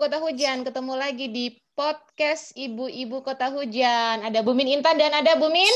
[0.00, 4.24] Kota Hujan, ketemu lagi di podcast Ibu-Ibu Kota Hujan.
[4.24, 5.68] Ada Bumin Intan dan ada Bumin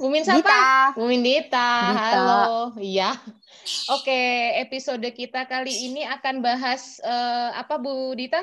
[0.00, 0.40] Bumin siapa?
[0.40, 0.64] Dita.
[0.96, 1.44] Bumin Dita.
[1.44, 1.68] Dita.
[2.00, 2.72] Halo.
[2.80, 3.12] Iya.
[3.92, 8.40] Oke, episode kita kali ini akan bahas eh, apa Bu Dita?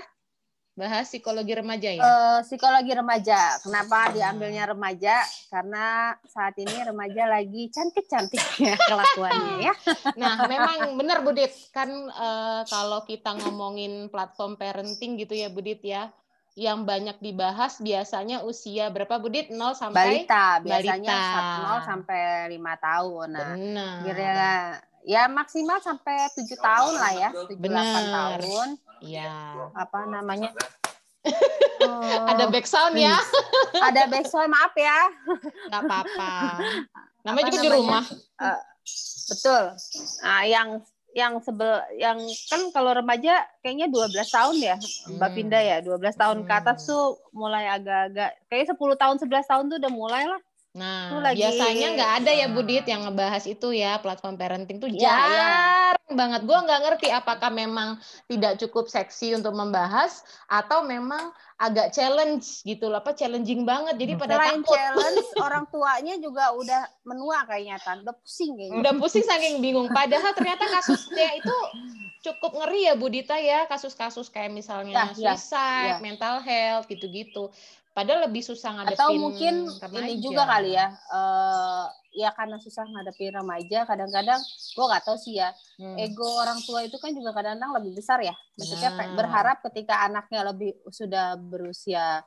[0.74, 2.02] Bahas psikologi remaja ya.
[2.02, 3.62] Eh, psikologi remaja.
[3.62, 5.22] Kenapa diambilnya remaja?
[5.54, 9.74] Karena saat ini remaja lagi cantik-cantiknya kelakuannya ya.
[10.18, 11.54] Nah, memang benar Budit.
[11.70, 16.10] Kan eh, kalau kita ngomongin platform parenting gitu ya Budit ya,
[16.54, 19.50] yang banyak dibahas biasanya usia berapa Budit?
[19.54, 21.82] 0 sampai Balita biasanya balita.
[21.86, 23.28] 0 sampai 5 tahun.
[23.30, 23.96] Nah, Benar.
[24.06, 24.46] kira
[25.04, 27.86] ya maksimal sampai 7 tahun lah ya, 7 Benar.
[27.94, 28.68] 8 tahun.
[29.04, 29.68] Iya.
[29.74, 30.50] Apa namanya?
[32.26, 33.16] Ada Oh, back sound ya?
[33.76, 35.00] ada backsound maaf ya.
[35.68, 36.32] Nggak apa-apa.
[37.22, 37.80] Namanya Apa juga di namanya?
[37.80, 38.04] rumah.
[38.40, 38.60] Eh,
[39.30, 39.64] betul.
[40.22, 40.70] Nah, yang
[41.14, 42.18] yang sebel yang
[42.50, 44.76] kan kalau remaja kayaknya 12 tahun ya
[45.14, 45.38] Mbak Hmm.
[45.38, 46.90] Pinda ya 12 tahun ke atas Hmm.
[46.90, 50.42] tuh mulai agak-agak kayak 10 tahun 11 tahun tuh udah mulai lah
[50.74, 55.06] Nah, lagi- biasanya nggak ada ya Budit yang ngebahas itu ya platform parenting tuh Iya,
[55.06, 56.42] jarang banget.
[56.50, 61.30] Gua nggak ngerti apakah memang tidak cukup seksi untuk membahas atau memang
[61.62, 64.02] agak challenge gitu loh, apa challenging banget.
[64.02, 64.74] Jadi pada selain takut.
[64.74, 69.94] challenge orang tuanya juga udah menua kayaknya tan udah pusing kayaknya Udah pusing saking bingung.
[69.94, 71.56] Padahal ternyata kasusnya itu
[72.24, 75.96] cukup ngeri ya Budita ya, kasus-kasus kayak misalnya Ya, ya, suicide, ya.
[76.02, 77.54] mental health gitu-gitu.
[77.94, 79.98] Padahal lebih susah ngadepin atau mungkin remaja.
[80.02, 81.86] ini juga kali ya eh,
[82.16, 85.98] ya karena susah ngadepin remaja kadang-kadang gue nggak tahu sih ya Hmm.
[85.98, 89.14] ego orang tua itu kan juga kadang-kadang lebih besar ya maksudnya Benar.
[89.14, 92.22] berharap ketika anaknya lebih sudah berusia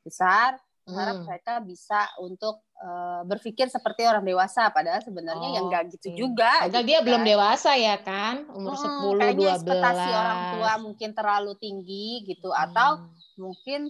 [0.00, 1.26] besar berharap Hmm.
[1.26, 6.16] mereka bisa untuk eh, berpikir seperti orang dewasa padahal sebenarnya yang enggak gitu Oke.
[6.18, 7.04] juga Padahal gitu dia kan.
[7.04, 9.56] belum dewasa ya kan, umur Hmm, 10, kayaknya 12.
[9.60, 13.12] ekspektasi orang tua mungkin terlalu tinggi gitu atau Hmm.
[13.36, 13.80] mungkin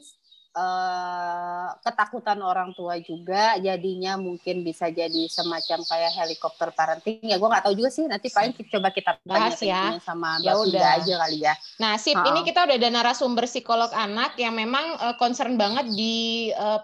[0.52, 7.46] eh, ketakutan orang tua juga jadinya mungkin bisa jadi semacam kayak helikopter parenting ya gue
[7.46, 9.94] nggak tahu juga sih nanti paling kita coba kita Bahas ya.
[10.00, 10.98] sama Ya udah.
[10.98, 12.28] aja kali ya Nah, sip, Ha-ha.
[12.28, 16.14] ini kita udah ada narasumber psikolog anak yang memang eh, concern banget di
[16.50, 16.80] eh,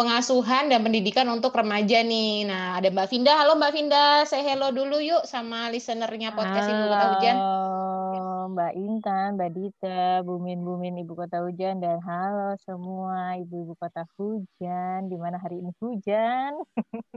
[0.00, 2.48] pengasuhan dan pendidikan untuk remaja nih.
[2.48, 3.36] Nah, ada Mbak Vinda.
[3.36, 7.36] Halo Mbak Vinda, say hello dulu yuk sama listenernya podcast Ibu Kota Hujan.
[7.36, 15.12] Halo Mbak Intan, Mbak Dita, Bumin-Bumin Ibu Kota Hujan, dan halo semua Ibu-Ibu Kota Hujan,
[15.12, 16.56] di mana hari ini hujan.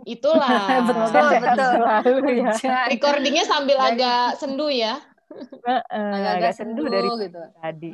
[0.03, 0.83] Itulah.
[0.91, 1.71] Betul, betul.
[1.79, 2.51] selalu ya.
[2.91, 4.99] Recordingnya sambil agak sendu ya.
[5.63, 7.91] Heeh, agak-agak agak sendu dari gitu tadi.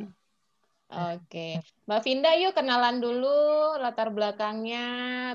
[0.90, 3.30] Oke, Mbak Vinda yuk kenalan dulu
[3.78, 4.86] latar belakangnya,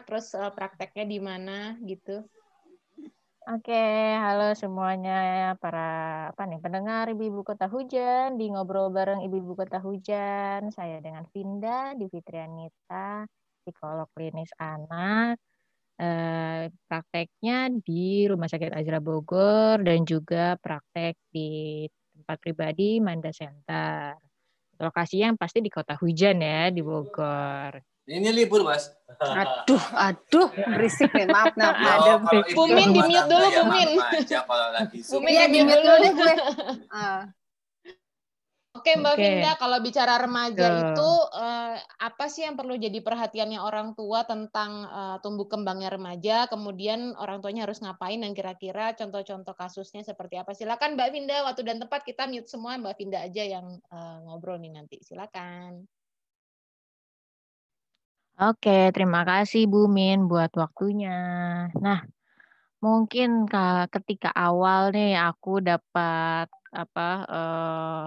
[0.04, 2.28] terus eh, prakteknya di mana gitu.
[3.46, 3.78] Oke,
[4.20, 5.88] halo semuanya para
[6.34, 10.74] apa nih pendengar Ibu-Ibu Kota Hujan di ngobrol bareng Ibu-Ibu Kota Hujan.
[10.74, 13.24] Saya dengan Vinda di Fitrianita,
[13.64, 15.38] psikolog klinis anak.
[15.96, 24.25] Eh, prakteknya di Rumah Sakit Azra Bogor dan juga praktek di tempat pribadi Manda Center.
[24.76, 27.80] Lokasinya yang pasti di Kota Hujan ya di Bogor.
[28.06, 28.94] Ini libur, Mas.
[29.18, 32.00] aduh aduh berisik nih maaf maaf maaf.
[32.06, 32.14] Ada
[32.54, 33.90] Bumin, di-mute tangga dulu, ya Bumin.
[35.02, 35.24] Zoom.
[35.26, 35.90] Bumin, di-mute di-mute dulu.
[35.90, 36.34] dulu deh gue.
[36.94, 37.22] Ah.
[38.76, 39.24] Oke Mbak Oke.
[39.24, 44.84] Vinda, kalau bicara remaja itu eh, apa sih yang perlu jadi perhatiannya orang tua tentang
[44.84, 46.52] eh, tumbuh kembangnya remaja?
[46.52, 50.52] Kemudian orang tuanya harus ngapain dan kira-kira contoh-contoh kasusnya seperti apa?
[50.52, 54.60] Silakan Mbak Vinda, waktu dan tempat kita mute semua, Mbak Vinda aja yang eh, ngobrol
[54.60, 55.00] nih nanti.
[55.00, 55.88] Silakan.
[58.36, 61.16] Oke, terima kasih Bu Min buat waktunya.
[61.80, 62.04] Nah,
[62.84, 68.06] mungkin ka- ketika awal nih aku dapat apa eh,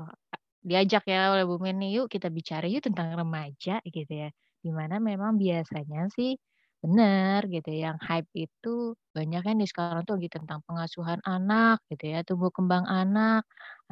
[0.70, 4.28] diajak ya oleh Bu Min nih, yuk kita bicara yuk tentang remaja gitu ya.
[4.64, 6.36] Di mana memang biasanya sih
[6.82, 11.82] benar gitu ya, yang hype itu banyak kan di sekarang tuh lagi tentang pengasuhan anak
[11.90, 13.42] gitu ya, tumbuh kembang anak,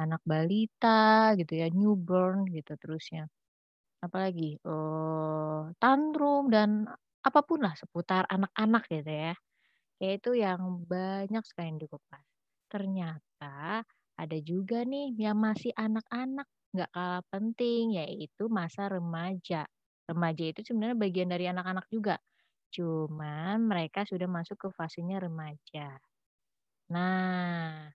[0.01, 3.27] anak balita gitu ya, newborn gitu terusnya
[4.05, 6.85] apalagi eh tantrum dan
[7.27, 9.33] apa pun lah seputar anak-anak gitu ya.
[10.03, 12.23] Yaitu yang banyak sekali yang dikupas.
[12.71, 13.83] Ternyata
[14.17, 19.65] ada juga nih yang masih anak-anak nggak kalah penting yaitu masa remaja.
[20.09, 22.15] Remaja itu sebenarnya bagian dari anak-anak juga.
[22.75, 25.99] Cuman mereka sudah masuk ke fasenya remaja.
[26.91, 27.91] Nah,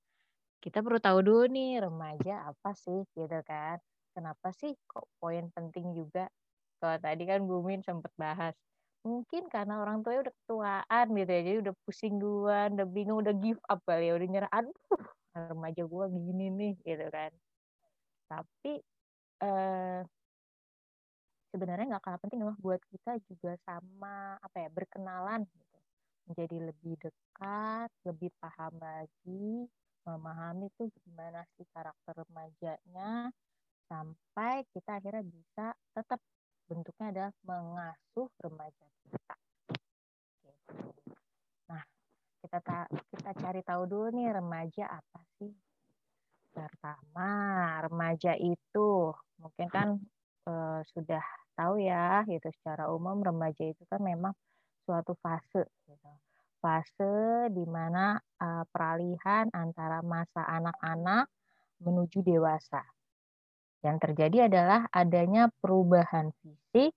[0.65, 3.79] kita perlu tahu dulu nih remaja apa sih gitu kan.
[4.15, 6.29] Kenapa sih kok poin penting juga?
[6.81, 8.55] Kalau tadi kan Bumin sempat bahas.
[9.07, 11.43] Mungkin karena orang tuanya udah ketuaan gitu ya.
[11.49, 14.15] Jadi udah pusing duluan, udah bingung, udah give up kali ya.
[14.19, 14.77] Udah nyerah, aduh
[15.37, 17.33] remaja gua gini nih gitu kan.
[18.32, 18.73] Tapi
[19.44, 20.00] eh,
[21.52, 25.79] sebenarnya nggak kalah penting loh buat kita juga sama apa ya berkenalan gitu
[26.25, 29.69] menjadi lebih dekat lebih paham lagi
[30.08, 33.29] memahami tuh gimana sih karakter remajanya
[33.87, 36.19] sampai kita akhirnya bisa tetap
[36.64, 39.37] bentuknya adalah mengasuh remaja kita.
[40.40, 40.73] Gitu.
[41.69, 41.84] Nah,
[42.40, 45.52] kita ta kita cari tahu dulu nih remaja apa sih?
[46.53, 47.31] Pertama,
[47.85, 49.89] remaja itu mungkin kan
[50.45, 50.53] e,
[50.93, 51.25] sudah
[51.57, 54.37] tahu ya, gitu secara umum remaja itu kan memang
[54.85, 56.11] suatu fase, gitu.
[56.61, 61.27] fase di mana e, peralihan antara masa anak-anak
[61.83, 62.85] menuju dewasa
[63.83, 66.95] yang terjadi adalah adanya perubahan fisik,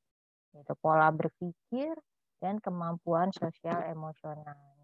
[0.54, 1.98] yaitu pola berpikir,
[2.38, 4.75] dan kemampuan sosial emosionalnya.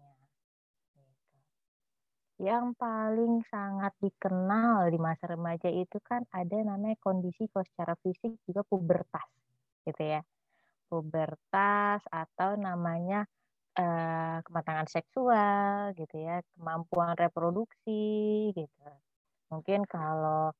[2.42, 8.34] Yang paling sangat dikenal di masa remaja itu kan ada namanya kondisi kalau secara fisik
[8.42, 9.30] juga pubertas,
[9.86, 10.20] gitu ya.
[10.90, 13.22] Pubertas atau namanya
[13.78, 18.90] eh, kematangan seksual, gitu ya, kemampuan reproduksi, gitu.
[19.54, 20.50] Mungkin kalau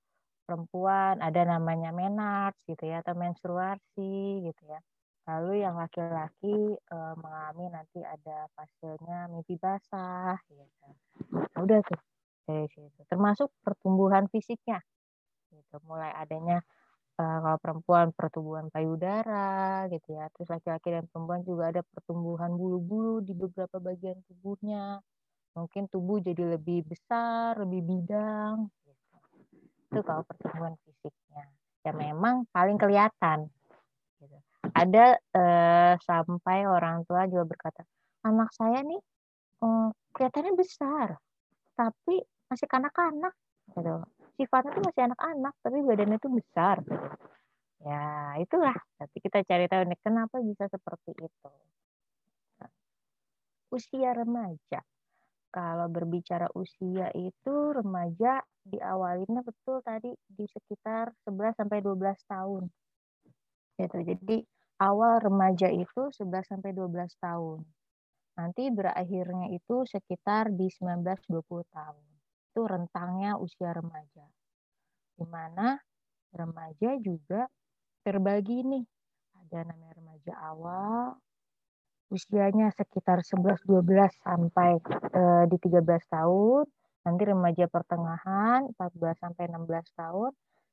[0.46, 4.78] perempuan ada namanya menards gitu ya atau menstruasi gitu ya.
[5.22, 10.86] Lalu yang laki-laki e, mengalami nanti ada fasenya mimpi basah gitu.
[11.62, 12.00] Udah tuh
[12.46, 12.90] dari.
[13.06, 14.82] Termasuk pertumbuhan fisiknya.
[15.52, 15.76] Gitu.
[15.86, 16.58] Mulai adanya
[17.14, 20.26] e, kalau perempuan pertumbuhan payudara gitu ya.
[20.34, 24.98] Terus laki-laki dan perempuan juga ada pertumbuhan bulu-bulu di beberapa bagian tubuhnya.
[25.54, 28.72] Mungkin tubuh jadi lebih besar, lebih bidang
[29.92, 31.44] itu kalau pertumbuhan fisiknya
[31.84, 33.52] ya memang paling kelihatan
[34.16, 34.38] gitu.
[34.72, 37.82] Ada eh, sampai orang tua juga berkata
[38.24, 39.00] anak saya nih
[39.62, 41.08] eh, kelihatannya besar
[41.76, 43.34] tapi masih kanak-kanak
[43.72, 44.04] gitu
[44.36, 47.08] sifatnya tuh masih anak-anak tapi badannya tuh besar gitu.
[47.82, 51.50] ya itulah tapi kita cari tahu nih kenapa bisa seperti itu
[53.72, 54.84] usia remaja
[55.52, 62.64] kalau berbicara usia itu remaja diawalinnya betul tadi di sekitar 11 sampai 12 tahun.
[63.76, 63.98] Gitu.
[64.00, 64.36] Jadi
[64.82, 67.62] awal remaja itu 11 sampai 12 tahun.
[68.34, 72.04] Nanti berakhirnya itu sekitar di 19-20 tahun.
[72.50, 74.26] Itu rentangnya usia remaja.
[75.14, 75.78] Di mana
[76.34, 77.46] remaja juga
[78.02, 78.84] terbagi nih.
[79.46, 81.20] Ada namanya remaja awal,
[82.12, 83.64] usianya sekitar 11-12
[84.20, 84.80] sampai
[85.12, 86.64] uh, di 13 tahun,
[87.08, 90.30] nanti remaja pertengahan 14 sampai 16 tahun,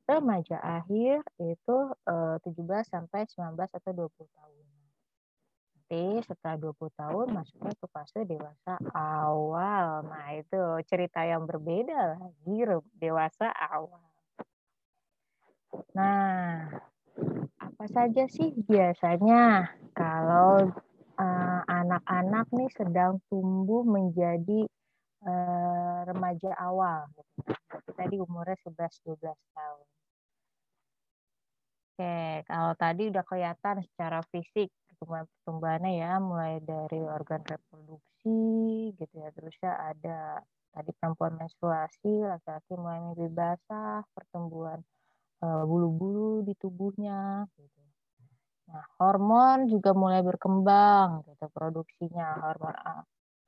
[0.10, 1.78] remaja akhir itu
[2.10, 4.66] uh, 17 sampai 19 atau 20 tahun.
[5.78, 10.10] Nanti setelah 20 tahun masuknya ke fase dewasa awal.
[10.10, 12.58] Nah, itu cerita yang berbeda lagi
[12.98, 14.02] dewasa awal.
[15.94, 16.74] Nah,
[17.62, 20.74] apa saja sih biasanya kalau
[21.20, 24.64] Eh, anak-anak uh, nih sedang tumbuh menjadi
[25.28, 27.12] uh, remaja awal.
[27.92, 29.20] Tadi umurnya 11-12
[29.52, 29.88] tahun.
[32.00, 38.40] Oke, kalau tadi udah kelihatan secara fisik pertumbuhan pertumbuhannya ya, mulai dari organ reproduksi
[38.96, 40.40] gitu ya, terusnya ada
[40.72, 44.80] tadi perempuan menstruasi, laki-laki mulai mimpi basah, pertumbuhan
[45.44, 47.84] eh, bulu-bulu di tubuhnya gitu.
[48.72, 52.80] Nah, hormon juga mulai berkembang gitu produksinya hormon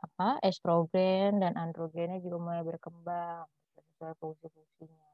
[0.04, 5.08] apa estrogen dan androgennya juga mulai berkembang gitu, sesuai fungsi-fungsinya.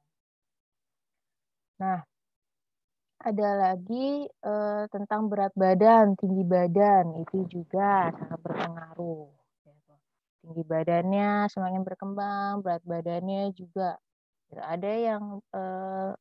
[1.78, 2.02] Nah,
[3.18, 9.30] ada lagi eh, tentang berat badan, tinggi badan itu juga sangat berpengaruh.
[9.66, 9.94] Gitu.
[10.46, 13.98] Tinggi badannya semakin berkembang, berat badannya juga.
[14.54, 16.12] Ada yang eh,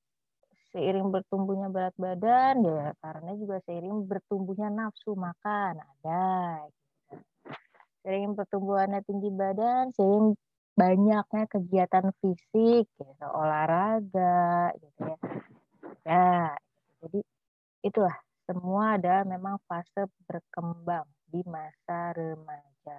[0.77, 7.17] seiring bertumbuhnya berat badan ya karena juga seiring bertumbuhnya nafsu makan ada gitu.
[8.05, 10.37] seiring pertumbuhannya tinggi badan seiring
[10.77, 15.17] banyaknya kegiatan fisik gitu olahraga gitu ya
[16.05, 16.53] ya
[17.07, 17.21] jadi
[17.87, 22.99] itulah semua ada memang fase berkembang di masa remaja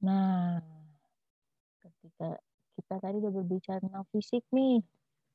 [0.00, 0.60] nah
[1.80, 2.40] ketika
[2.76, 4.80] kita tadi udah berbicara tentang fisik nih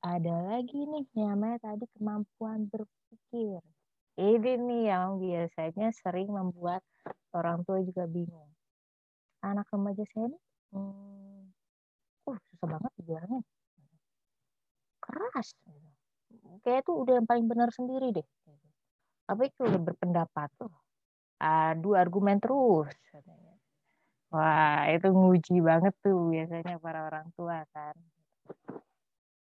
[0.02, 3.62] ada lagi nih namanya tadi kemampuan berpikir.
[4.18, 6.82] Ini nih yang biasanya sering membuat
[7.38, 8.50] orang tua juga bingung.
[9.46, 10.40] Anak remaja saya ini,
[10.74, 11.54] hmm,
[12.30, 13.42] uh, susah banget dibilangnya.
[15.02, 15.54] Keras.
[16.62, 18.28] Kayak itu udah yang paling benar sendiri deh.
[19.26, 20.74] Tapi itu udah berpendapat tuh.
[21.42, 22.94] Adu argumen terus.
[24.32, 27.96] Wah, itu nguji banget tuh biasanya para orang tua kan.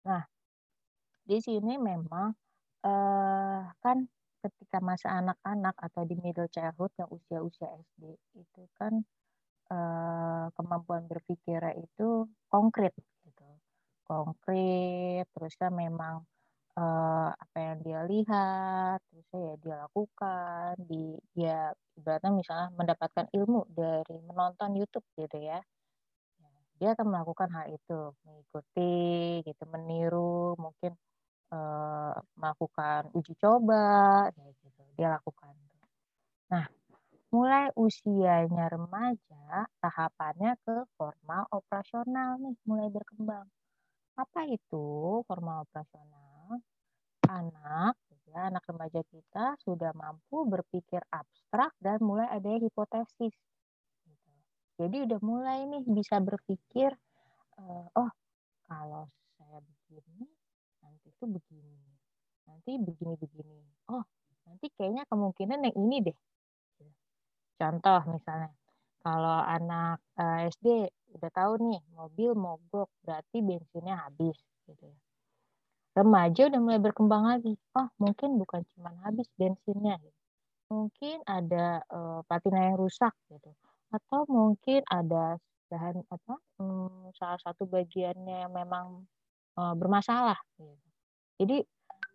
[0.08, 0.24] Nah,
[1.28, 2.32] di sini memang
[2.86, 4.08] uh, kan
[4.40, 9.04] ketika masa anak-anak atau di middle childhood yang usia-usia SD itu kan
[9.68, 13.46] uh, kemampuan berpikirnya itu konkret gitu
[14.08, 16.24] konkret terus kan memang
[16.80, 21.58] uh, apa yang dia lihat terus ya dia lakukan di dia
[22.00, 25.60] ibaratnya misalnya mendapatkan ilmu dari menonton YouTube gitu ya.
[26.80, 30.96] Dia akan melakukan hal itu mengikuti gitu meniru mungkin
[31.52, 35.52] uh, melakukan uji coba gitu dia lakukan.
[36.48, 36.64] Nah
[37.30, 43.44] mulai usianya remaja tahapannya ke formal operasional nih mulai berkembang.
[44.16, 46.29] Apa itu formal operasional
[47.30, 47.94] anak
[48.30, 53.34] ya anak remaja kita sudah mampu berpikir abstrak dan mulai ada hipotesis
[54.80, 56.96] jadi udah mulai nih bisa berpikir,
[57.60, 58.10] uh, oh
[58.64, 60.24] kalau saya begini,
[60.80, 61.76] nanti itu begini.
[62.48, 63.60] Nanti begini-begini.
[63.92, 64.00] Oh,
[64.48, 66.18] nanti kayaknya kemungkinan yang ini deh.
[67.60, 68.56] Contoh misalnya,
[69.04, 74.96] kalau anak eh, SD udah tahu nih mobil mogok berarti bensinnya habis gitu ya.
[75.90, 77.58] Remaja udah mulai berkembang lagi.
[77.74, 79.98] Oh, mungkin bukan cuma habis bensinnya.
[79.98, 80.18] Gitu.
[80.70, 83.50] Mungkin ada uh, patina yang rusak gitu
[83.90, 85.36] atau mungkin ada
[85.70, 89.06] bahan apa hmm, salah satu bagiannya yang memang
[89.58, 90.74] uh, bermasalah gitu.
[91.42, 91.56] jadi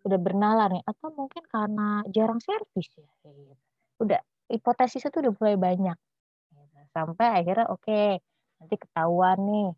[0.08, 3.56] udah bernalar nih atau mungkin karena jarang servis ya gitu.
[4.00, 5.98] udah hipotesis itu udah mulai banyak
[6.52, 6.80] gitu.
[6.92, 8.20] sampai akhirnya oke okay,
[8.60, 9.68] nanti ketahuan nih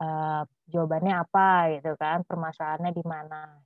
[0.00, 1.48] uh, jawabannya apa
[1.78, 3.60] gitu kan permasalahannya di mana.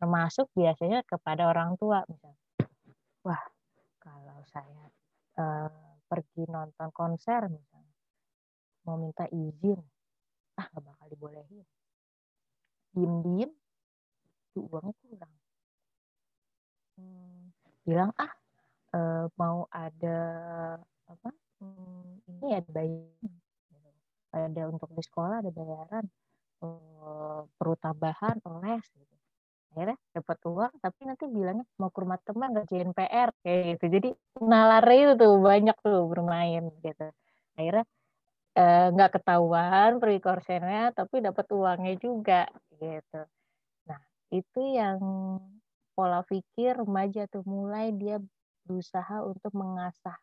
[0.00, 2.40] Termasuk biasanya kepada orang tua misalnya
[3.20, 3.42] wah
[4.00, 4.84] kalau saya
[5.36, 5.68] uh,
[6.08, 7.96] pergi nonton konser misalnya
[8.88, 9.80] mau minta izin
[10.56, 11.66] ah nggak bakal dibolehin.
[12.90, 13.52] Diem diem
[14.50, 15.34] tuh uangnya kurang
[16.98, 17.42] hmm,
[17.86, 18.32] bilang ah
[18.92, 19.00] e,
[19.38, 20.18] mau ada
[21.06, 21.30] apa
[21.62, 23.39] hmm, ini ada bayaran
[24.30, 26.04] ada untuk di sekolah ada bayaran
[26.62, 26.66] e,
[27.58, 29.16] perlu tambahan les gitu.
[29.70, 33.84] Akhirnya dapat uang tapi nanti bilangnya mau ke rumah teman ngerjain PR kayak gitu.
[33.98, 34.08] Jadi
[34.42, 37.06] nalar itu tuh banyak tuh bermain gitu.
[37.54, 37.84] Akhirnya
[38.58, 40.18] eh, nggak eh, ketahuan pergi
[40.94, 42.42] tapi dapat uangnya juga
[42.74, 43.20] gitu.
[43.86, 44.00] Nah
[44.34, 44.98] itu yang
[45.94, 48.18] pola pikir remaja tuh mulai dia
[48.66, 50.18] berusaha untuk mengasah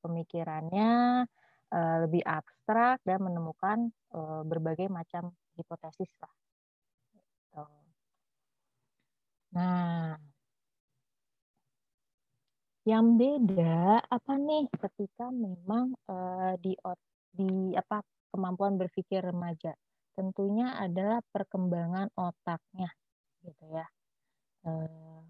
[0.00, 0.90] pemikirannya
[1.24, 1.45] eh,
[1.76, 6.32] lebih abstrak dan menemukan eh, berbagai macam hipotesis lah
[7.16, 7.64] gitu.
[9.56, 10.20] Nah,
[12.84, 16.76] yang beda apa nih ketika memang uh, di
[17.34, 19.72] di apa kemampuan berpikir remaja?
[20.12, 22.92] Tentunya adalah perkembangan otaknya,
[23.42, 23.86] gitu ya.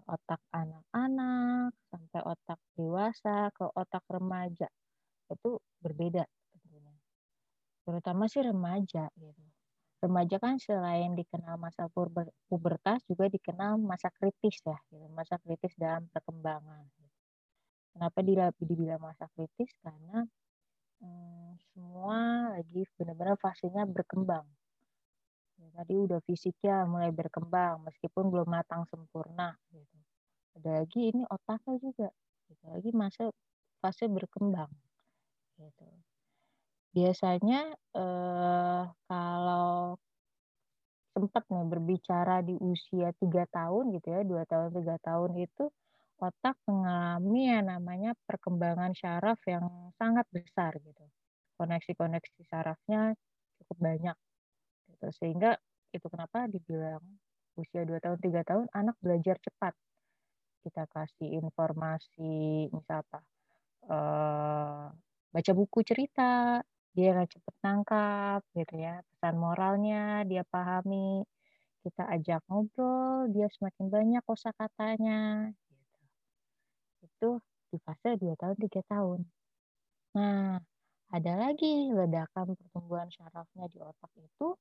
[0.07, 4.67] Otak anak-anak sampai otak dewasa ke otak remaja
[5.31, 6.23] itu berbeda.
[7.87, 9.47] Terutama sih remaja gitu
[9.97, 11.89] remaja kan selain dikenal masa
[12.49, 15.09] pubertas juga dikenal masa kritis ya, gitu.
[15.09, 16.85] masa kritis dalam perkembangan.
[17.97, 18.21] Kenapa
[18.61, 19.73] dibilang masa kritis?
[19.81, 20.21] Karena
[21.01, 24.45] hmm, semua lagi benar-benar fasenya berkembang.
[25.57, 29.57] Ya, tadi udah fisiknya mulai berkembang meskipun belum matang sempurna.
[29.73, 29.97] Gitu.
[30.61, 32.13] Ada lagi ini otaknya juga.
[32.45, 32.63] Gitu.
[32.69, 33.33] Lagi masa
[33.81, 34.69] fase berkembang.
[35.57, 35.89] Gitu
[36.97, 37.59] biasanya
[37.93, 40.01] eh, kalau
[41.13, 45.65] sempat nih berbicara di usia tiga tahun gitu ya dua tahun tiga tahun itu
[46.17, 51.05] otak mengalami yang namanya perkembangan syaraf yang sangat besar gitu.
[51.57, 53.13] Koneksi-koneksi syarafnya
[53.61, 54.17] cukup banyak
[54.93, 55.07] gitu.
[55.21, 55.57] Sehingga
[55.93, 57.01] itu kenapa dibilang
[57.57, 59.73] usia dua tahun tiga tahun anak belajar cepat.
[60.65, 63.19] Kita kasih informasi misal apa
[63.89, 64.85] uh,
[65.33, 66.61] baca buku cerita
[66.97, 71.21] dia nggak cepet nangkap gitu ya pesan moralnya dia pahami
[71.85, 76.01] kita ajak ngobrol dia semakin banyak kosakatanya gitu
[77.05, 77.29] itu
[77.69, 79.21] di fase dua tahun tiga tahun
[80.17, 80.57] nah
[81.13, 84.57] ada lagi ledakan pertumbuhan syarafnya di otak itu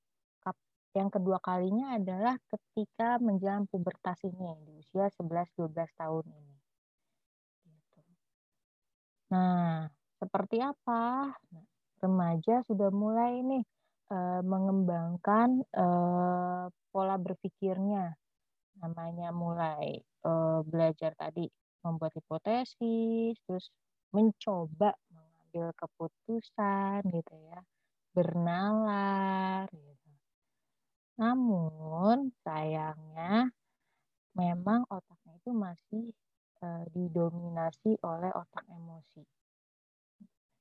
[0.97, 6.57] yang kedua kalinya adalah ketika menjelang pubertas ini di usia 11-12 tahun ini.
[7.69, 8.01] Gitu.
[9.29, 11.37] Nah, seperti apa?
[11.53, 13.65] Nah, remaja sudah mulai nih
[14.13, 18.15] uh, mengembangkan uh, pola berpikirnya.
[18.77, 21.49] Namanya mulai uh, belajar tadi
[21.81, 23.73] membuat hipotesis, terus
[24.13, 27.61] mencoba mengambil keputusan gitu ya,
[28.13, 30.11] bernalar gitu.
[31.17, 33.49] Namun sayangnya
[34.37, 36.05] memang otaknya itu masih
[36.61, 39.25] uh, didominasi oleh otak emosi.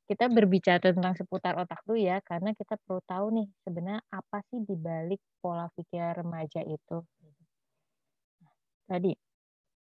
[0.05, 4.61] Kita berbicara tentang seputar otak dulu ya, karena kita perlu tahu nih sebenarnya apa sih
[4.61, 7.01] dibalik pola pikir remaja itu.
[8.85, 9.11] Tadi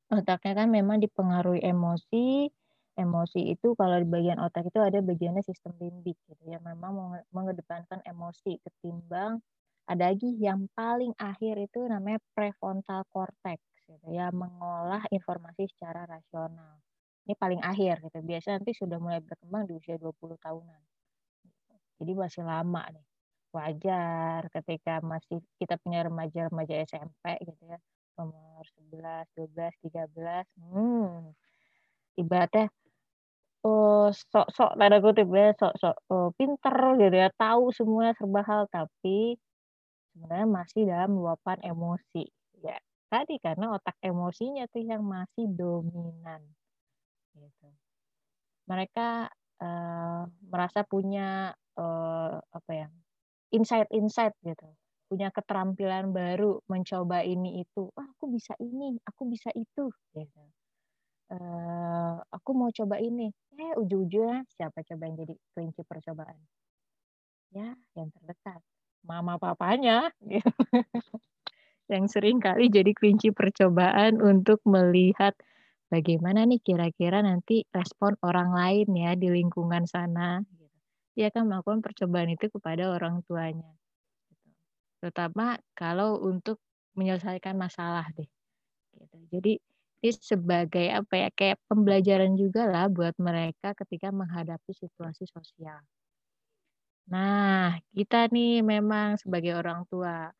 [0.08, 2.48] otaknya kan memang dipengaruhi emosi,
[2.96, 6.56] emosi itu kalau di bagian otak itu ada bagiannya sistem limbik gitu ya.
[6.64, 9.44] Memang mengedepankan emosi ketimbang
[9.86, 16.82] ada lagi yang paling akhir itu namanya prefrontal cortex gitu ya mengolah informasi secara rasional
[17.26, 18.22] ini paling akhir gitu.
[18.22, 20.80] Biasa nanti sudah mulai berkembang di usia 20 tahunan.
[21.98, 23.06] Jadi masih lama nih.
[23.50, 27.78] Wajar ketika masih kita punya remaja-remaja SMP gitu ya.
[28.16, 28.64] Umur
[28.94, 31.34] 11, 12, 13 hmm.
[32.16, 32.72] Ibaratnya
[33.60, 37.28] oh, sok-sok tanda kutip ya sok-sok oh, pinter gitu ya.
[37.34, 39.34] Tahu semua serba hal tapi
[40.14, 42.24] sebenarnya masih dalam luapan emosi.
[42.62, 42.78] Ya
[43.10, 46.42] tadi karena otak emosinya tuh yang masih dominan
[47.36, 47.68] gitu.
[48.66, 49.30] Mereka
[49.62, 52.88] uh, merasa punya uh, apa ya
[53.54, 54.66] insight-insight gitu.
[55.06, 57.86] Punya keterampilan baru mencoba ini itu.
[57.94, 60.42] Ah, aku bisa ini aku bisa itu gitu.
[61.30, 63.30] Uh, aku mau coba ini.
[63.56, 66.38] Eh ujung-ujungnya siapa coba yang jadi kelinci percobaan?
[67.54, 68.60] Ya yang terdekat.
[69.06, 70.10] Mama papanya
[71.92, 75.38] yang sering kali jadi kelinci percobaan untuk melihat
[75.92, 80.42] bagaimana nih kira-kira nanti respon orang lain ya di lingkungan sana
[81.16, 83.70] dia akan melakukan percobaan itu kepada orang tuanya
[85.00, 86.58] terutama kalau untuk
[86.98, 88.28] menyelesaikan masalah deh
[88.98, 89.16] gitu.
[89.32, 89.52] jadi
[90.04, 95.80] ini sebagai apa ya kayak pembelajaran juga lah buat mereka ketika menghadapi situasi sosial.
[97.12, 100.30] Nah, kita nih memang sebagai orang tua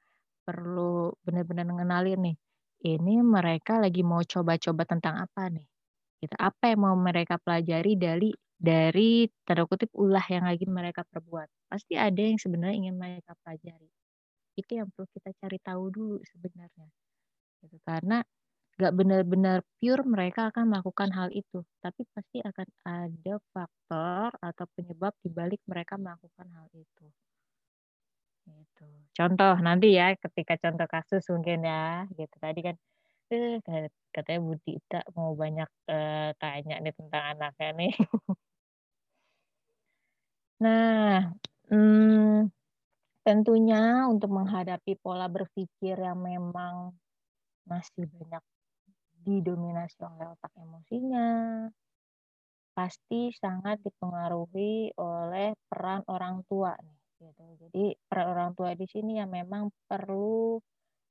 [0.46, 2.36] perlu benar-benar mengenali nih.
[2.84, 5.64] Ini mereka lagi mau coba-coba tentang apa nih?
[6.20, 6.36] Kita gitu.
[6.40, 11.48] apa yang mau mereka pelajari dari dari tanda kutip ulah yang lagi mereka perbuat.
[11.72, 13.88] Pasti ada yang sebenarnya ingin mereka pelajari.
[14.58, 16.88] Itu yang perlu kita cari tahu dulu sebenarnya.
[17.64, 17.76] Gitu.
[17.84, 18.22] Karena
[18.80, 25.14] gak benar-benar pure mereka akan melakukan hal itu, tapi pasti akan ada faktor atau penyebab
[25.24, 27.06] di balik mereka melakukan hal itu.
[28.46, 28.84] Gitu.
[29.18, 32.76] Contoh nanti ya ketika contoh kasus mungkin ya, gitu tadi kan
[33.34, 33.58] eh
[34.14, 37.92] katanya Bu Dita mau banyak eh, tanya nih tentang anaknya nih.
[40.62, 41.32] nah,
[41.70, 42.48] hmm,
[43.26, 46.94] tentunya untuk menghadapi pola berpikir yang memang
[47.70, 48.42] masih banyak
[49.26, 51.28] didominasi oleh otak emosinya,
[52.76, 57.44] pasti sangat dipengaruhi oleh peran orang tua nih gitu.
[57.66, 60.60] Jadi peran orang tua di sini yang memang perlu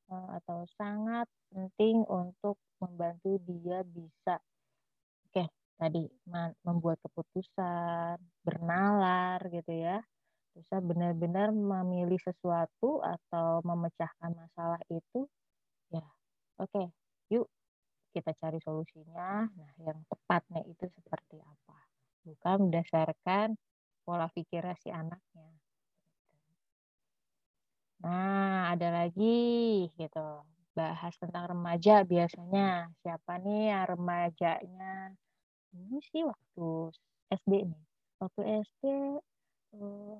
[0.10, 4.38] uh, atau sangat penting untuk membantu dia bisa
[5.32, 6.04] oke tadi
[6.63, 10.00] membuat keputusan, bernalar gitu ya.
[10.56, 15.28] Bisa benar-benar memilih sesuatu atau memecahkan masalah itu
[15.91, 16.06] ya
[16.58, 16.89] oke
[17.28, 17.52] yuk
[18.15, 19.44] kita cari solusinya.
[19.44, 21.78] Nah, yang tepatnya itu seperti apa?
[22.24, 23.60] Bukan berdasarkan
[24.08, 25.52] pola pikir si anaknya.
[28.06, 30.28] Nah, ada lagi gitu.
[30.76, 32.92] Bahas tentang remaja biasanya.
[33.02, 35.16] Siapa nih yang remajanya?
[35.72, 36.68] Ini sih waktu
[37.32, 37.84] SD nih.
[38.20, 38.84] Waktu SD
[39.80, 40.18] eh,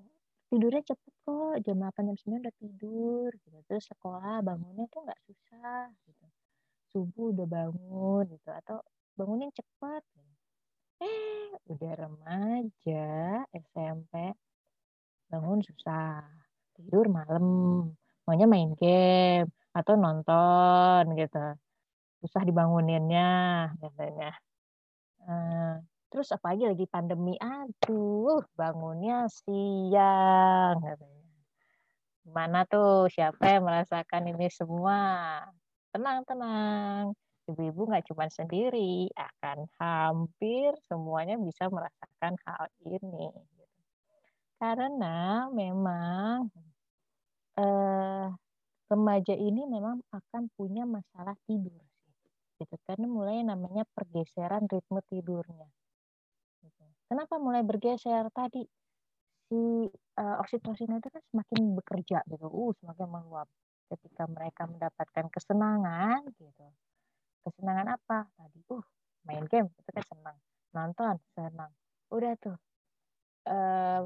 [0.50, 1.56] tidurnya cepet kok.
[1.62, 3.30] Jam 8, jam 9 udah tidur.
[3.36, 3.58] Gitu.
[3.68, 5.92] Terus sekolah bangunnya tuh nggak susah.
[6.08, 6.26] Gitu
[6.96, 8.80] subuh udah bangun gitu atau
[9.20, 10.00] bangun yang cepat
[11.04, 13.08] eh udah remaja
[13.52, 14.32] SMP
[15.28, 16.24] bangun susah
[16.80, 17.46] tidur malam
[18.26, 21.46] maunya main game atau nonton gitu.
[22.22, 23.30] Susah dibanguninnya
[23.78, 24.34] katanya
[25.30, 25.78] uh,
[26.10, 27.36] terus apa lagi pandemi.
[27.38, 31.26] Aduh bangunnya siang katanya.
[32.26, 33.06] Gimana tuh?
[33.14, 34.98] Siapa yang merasakan ini semua?
[35.94, 37.14] Tenang tenang.
[37.46, 43.30] Ibu-ibu nggak cuma sendiri akan hampir semuanya bisa merasakan hal ini.
[44.58, 46.50] Karena memang
[47.60, 48.28] eh,
[48.92, 51.84] remaja ini memang akan punya masalah tidur
[52.56, 55.68] gitu karena mulai namanya pergeseran ritme tidurnya.
[57.06, 58.26] Kenapa mulai bergeser?
[58.34, 58.66] Tadi
[59.46, 59.60] si
[60.18, 62.50] uh, oksitosin itu kan semakin bekerja gitu.
[62.50, 63.48] Uh semakin meluap
[63.94, 66.66] ketika mereka mendapatkan kesenangan gitu.
[67.46, 68.26] Kesenangan apa?
[68.34, 68.86] Tadi uh
[69.30, 69.70] main game.
[69.70, 70.38] Itu kan senang.
[70.74, 71.72] Nonton senang.
[72.10, 72.58] Udah tuh
[73.46, 74.02] eh,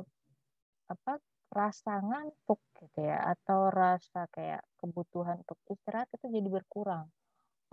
[0.90, 1.14] apa
[1.50, 7.10] rasa ngantuk gitu ya atau rasa kayak kebutuhan untuk istirahat itu jadi berkurang.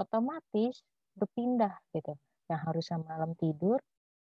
[0.00, 0.80] Otomatis
[1.16, 2.16] berpindah gitu.
[2.48, 3.80] Yang harusnya malam tidur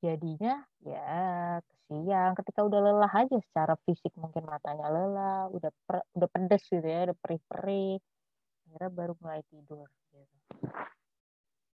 [0.03, 6.27] jadinya ya siang ketika udah lelah aja secara fisik mungkin matanya lelah udah per, udah
[6.27, 8.03] pedes gitu ya udah perih-perih
[8.67, 10.19] akhirnya baru mulai tidur gitu.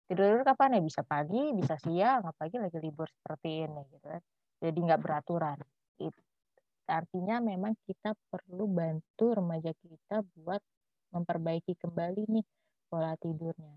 [0.09, 0.83] tidur kapan ya?
[0.83, 4.23] Bisa pagi bisa siang apalagi lagi libur seperti ini gitu kan.
[4.65, 5.59] Jadi nggak beraturan.
[6.01, 6.21] Itu
[6.87, 10.63] artinya memang kita perlu bantu remaja kita buat
[11.15, 12.47] memperbaiki kembali nih
[12.87, 13.77] pola tidurnya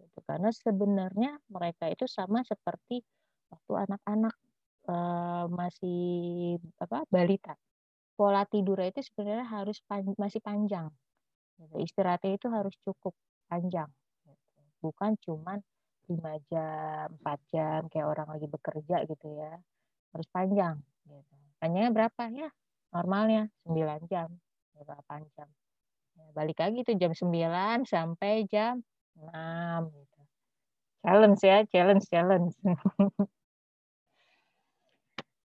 [0.00, 0.18] gitu.
[0.28, 3.00] karena sebenarnya mereka itu sama seperti
[3.48, 4.34] waktu anak-anak
[4.88, 7.54] uh, masih apa balita
[8.14, 10.88] pola tidur itu sebenarnya harus pan, masih panjang
[11.58, 11.76] gitu.
[11.82, 13.14] istirahatnya itu harus cukup
[13.48, 13.88] panjang
[14.84, 15.58] bukan cuman
[16.04, 19.56] lima jam empat jam kayak orang lagi bekerja gitu ya
[20.12, 20.76] harus panjang
[21.08, 21.43] gitu.
[21.64, 22.48] Panjangnya berapa ya
[22.92, 24.28] normalnya 9 jam
[24.76, 25.48] 8 jam
[26.12, 28.84] ya, balik lagi tuh jam 9 sampai jam
[29.16, 30.20] 6 gitu.
[31.00, 32.52] challenge ya challenge challenge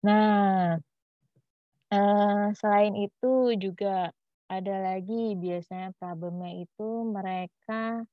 [0.06, 0.78] Nah,
[1.90, 4.14] eh, selain itu juga
[4.46, 8.06] ada lagi biasanya problemnya itu mereka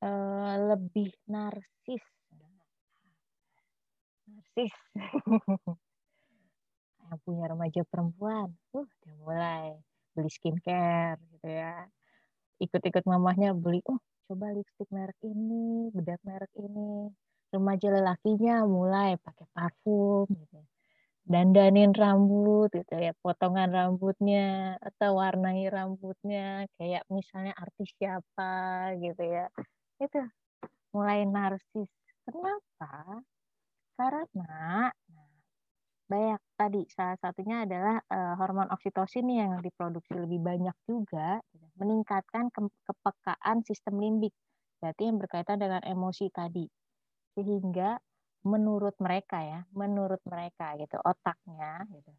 [0.00, 2.04] eh, lebih narsis.
[4.24, 4.74] Narsis.
[7.10, 9.66] Yang punya remaja perempuan, uh, udah mulai
[10.14, 11.84] beli skincare gitu ya.
[12.62, 13.98] Ikut-ikut mamahnya beli, oh
[14.30, 17.10] coba lipstick merek ini, bedak merek ini.
[17.50, 20.62] Remaja lelakinya mulai pakai parfum gitu
[21.30, 28.52] dandanin rambut gitu ya, potongan rambutnya atau warnai rambutnya kayak misalnya artis siapa
[28.98, 29.46] gitu ya.
[30.02, 30.18] Itu
[30.90, 31.86] mulai narsis.
[32.26, 33.22] Kenapa?
[33.94, 34.90] Karena
[36.10, 41.66] banyak tadi salah satunya adalah uh, hormon oksitosin yang diproduksi lebih banyak juga gitu.
[41.78, 44.34] meningkatkan ke kepekaan sistem limbik
[44.82, 46.66] berarti yang berkaitan dengan emosi tadi
[47.38, 47.94] sehingga
[48.44, 52.12] menurut mereka ya, menurut mereka gitu otaknya gitu.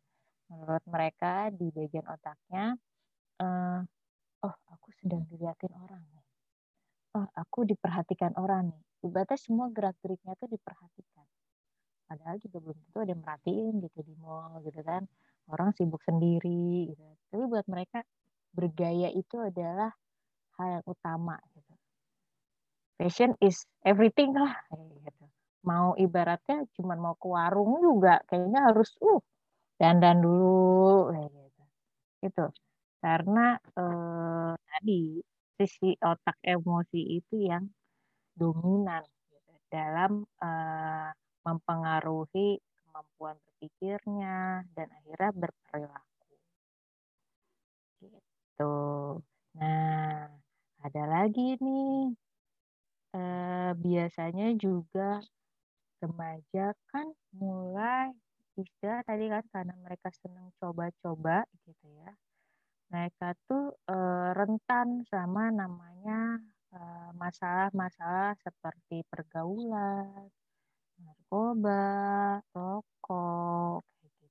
[0.51, 2.75] Menurut mereka di bagian otaknya
[3.41, 3.82] uh,
[4.45, 6.25] oh aku sedang dilihatin orang nih.
[7.12, 8.82] Oh, aku diperhatikan orang nih.
[9.04, 11.25] Ibaratnya semua gerak-geriknya tuh diperhatikan.
[12.12, 15.08] Padahal juga belum tentu ada yang merhatiin gitu di mall gitu kan.
[15.47, 17.04] Orang sibuk sendiri gitu.
[17.32, 18.04] Tapi buat mereka
[18.52, 19.95] bergaya itu adalah
[20.60, 21.74] hal yang utama gitu.
[23.00, 25.26] Fashion is everything lah gitu
[25.62, 29.21] mau ibaratnya cuma mau ke warung juga kayaknya harus uh
[29.80, 31.63] dandan dulu gitu
[32.28, 32.45] itu
[33.04, 35.02] karena eh, tadi
[35.58, 37.65] sisi otak emosi itu yang
[38.38, 41.10] dominan gitu, dalam eh,
[41.41, 46.27] mempengaruhi kemampuan berpikirnya dan akhirnya berperilaku.
[48.01, 48.75] Gitu.
[49.58, 50.27] Nah
[50.82, 52.13] ada lagi nih.
[53.12, 55.19] Eh, biasanya juga
[55.99, 58.10] remaja kan mulai
[58.58, 62.12] istilah tadi kan karena mereka senang coba-coba gitu ya.
[62.91, 63.95] Mereka tuh e,
[64.36, 66.43] rentan sama namanya
[67.15, 70.32] masalah-masalah seperti pergaulan
[71.02, 71.84] narkoba
[72.54, 74.26] rokok gitu.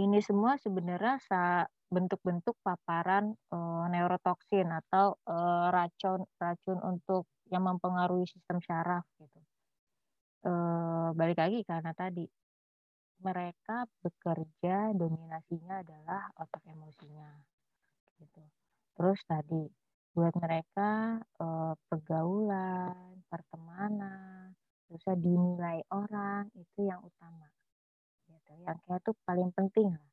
[0.00, 1.18] Ini semua sebenarnya
[1.90, 3.56] bentuk-bentuk paparan e,
[3.90, 5.36] neurotoksin atau e,
[5.74, 9.42] racun racun untuk yang mempengaruhi sistem syaraf gitu.
[10.40, 12.24] Eh, balik lagi karena tadi
[13.20, 17.28] mereka bekerja dominasinya adalah otak emosinya
[18.16, 18.40] gitu.
[18.96, 19.68] Terus tadi
[20.16, 24.56] buat mereka eh, pergaulan pertemanan
[24.90, 27.46] terus dinilai orang itu yang utama.
[28.26, 30.10] Gitu yang kayak tuh paling penting lah.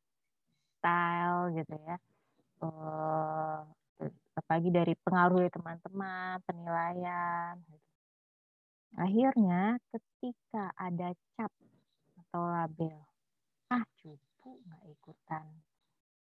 [0.78, 1.98] Style gitu ya.
[2.62, 3.60] Eh,
[4.38, 7.90] apalagi dari pengaruh teman-teman penilaian gitu.
[8.98, 11.54] Akhirnya ketika ada cap
[12.18, 12.98] atau label,
[13.70, 15.46] ah cupu nggak ikutan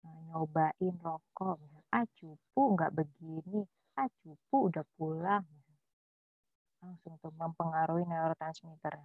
[0.04, 1.60] nah, nyobain rokok,
[1.92, 3.68] ah cupu nggak begini,
[4.00, 5.44] ah cupu udah pulang,
[6.82, 8.98] langsung tuh mempengaruhi neurotransmitter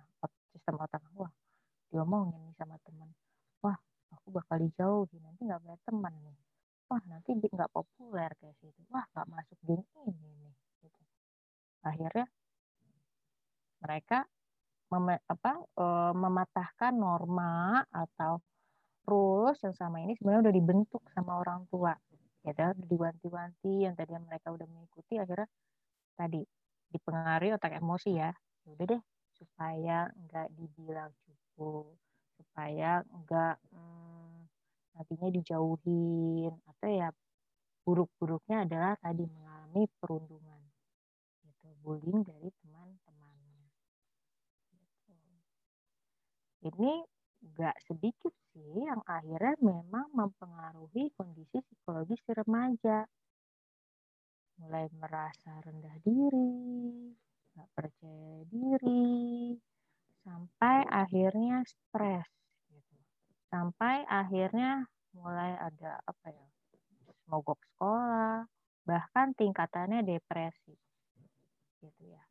[0.53, 1.05] sistem otak.
[1.17, 1.33] Wah
[1.93, 3.09] diomongin nih sama teman
[3.63, 3.79] wah
[4.11, 6.37] aku bakal dijauhi nanti nggak punya teman nih.
[6.91, 11.03] Wah nanti nggak populer kayak situ wah nggak masuk geng ini nih gitu.
[11.87, 12.27] akhirnya
[13.83, 14.19] mereka
[14.87, 18.39] mem apa, e, mematahkan norma atau
[19.07, 21.95] rules yang sama ini sebenarnya udah dibentuk sama orang tua
[22.47, 25.51] ya udah diwanti-wanti yang tadi mereka udah mengikuti akhirnya
[26.15, 26.43] tadi
[26.93, 28.31] dipengaruhi otak emosi ya,
[28.65, 29.03] ya udah deh
[29.37, 31.93] supaya nggak dibilang cukup
[32.37, 34.49] supaya nggak hmm,
[34.97, 37.09] nantinya dijauhin atau ya
[37.85, 40.57] buruk-buruknya adalah tadi mengalami perundungan
[41.87, 43.63] bullying dari teman-temannya.
[44.75, 45.15] Gitu.
[46.67, 46.93] Ini
[47.55, 53.07] nggak sedikit sih yang akhirnya memang mempengaruhi kondisi psikologis si remaja.
[54.57, 57.13] Mulai merasa rendah diri,
[57.53, 59.53] nggak percaya diri,
[60.25, 62.29] sampai akhirnya stres.
[62.73, 62.97] Gitu.
[63.53, 66.49] Sampai akhirnya mulai ada apa ya,
[67.29, 68.49] mogok sekolah,
[68.89, 70.75] bahkan tingkatannya depresi.
[71.85, 72.23] Gitu ya.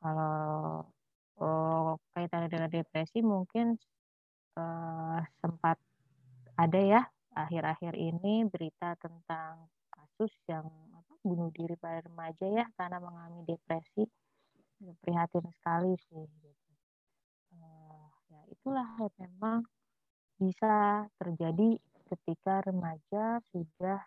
[0.00, 0.84] Kalau
[1.40, 3.76] oh, kaitannya dengan depresi mungkin
[4.56, 5.76] uh, sempat
[6.56, 7.02] ada ya
[7.36, 10.64] akhir-akhir ini berita tentang kasus yang
[11.26, 14.06] bunuh diri pada remaja ya karena mengalami depresi
[15.02, 16.72] prihatin sekali sih gitu.
[17.56, 19.64] Uh, ya itulah ya, memang
[20.36, 24.00] bisa terjadi ketika remaja sudah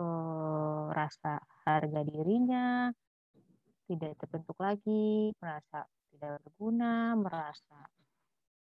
[0.00, 2.90] uh, rasa harga dirinya
[3.86, 7.78] tidak terbentuk lagi, merasa tidak berguna, merasa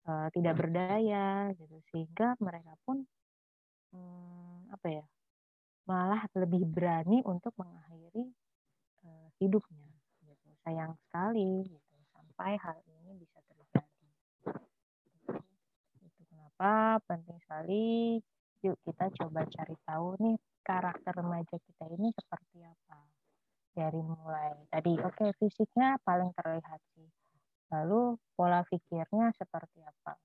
[0.06, 3.02] uh, tidak berdaya gitu sehingga mereka pun
[3.90, 5.04] hmm, apa ya
[5.88, 8.28] malah lebih berani untuk mengakhiri
[9.08, 9.88] uh, hidupnya
[10.20, 10.48] gitu.
[10.60, 11.96] Sayang sekali gitu.
[12.12, 14.08] Sampai hal ini bisa terjadi.
[16.04, 18.20] Itu kenapa penting sekali.
[18.60, 23.00] Yuk kita coba cari tahu nih karakter remaja kita ini seperti apa.
[23.72, 27.08] Dari mulai tadi oke okay, fisiknya paling terlihat sih.
[27.72, 30.20] Lalu pola pikirnya seperti apa?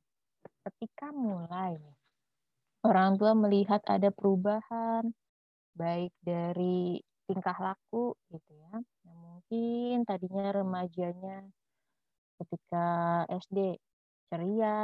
[0.68, 1.80] Ketika mulai
[2.84, 5.12] orang tua melihat ada perubahan
[5.74, 8.76] baik dari tingkah laku gitu ya.
[9.06, 11.38] Yang mungkin tadinya remajanya
[12.42, 12.88] ketika
[13.30, 13.78] SD
[14.28, 14.80] ceria,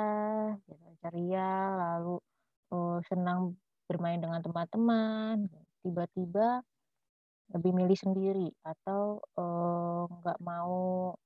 [0.69, 2.17] gitu, ceria lalu
[2.69, 3.58] oh, senang
[3.89, 5.49] bermain dengan teman-teman,
[5.82, 6.62] tiba-tiba
[7.49, 11.17] lebih milih sendiri atau oh, nggak mau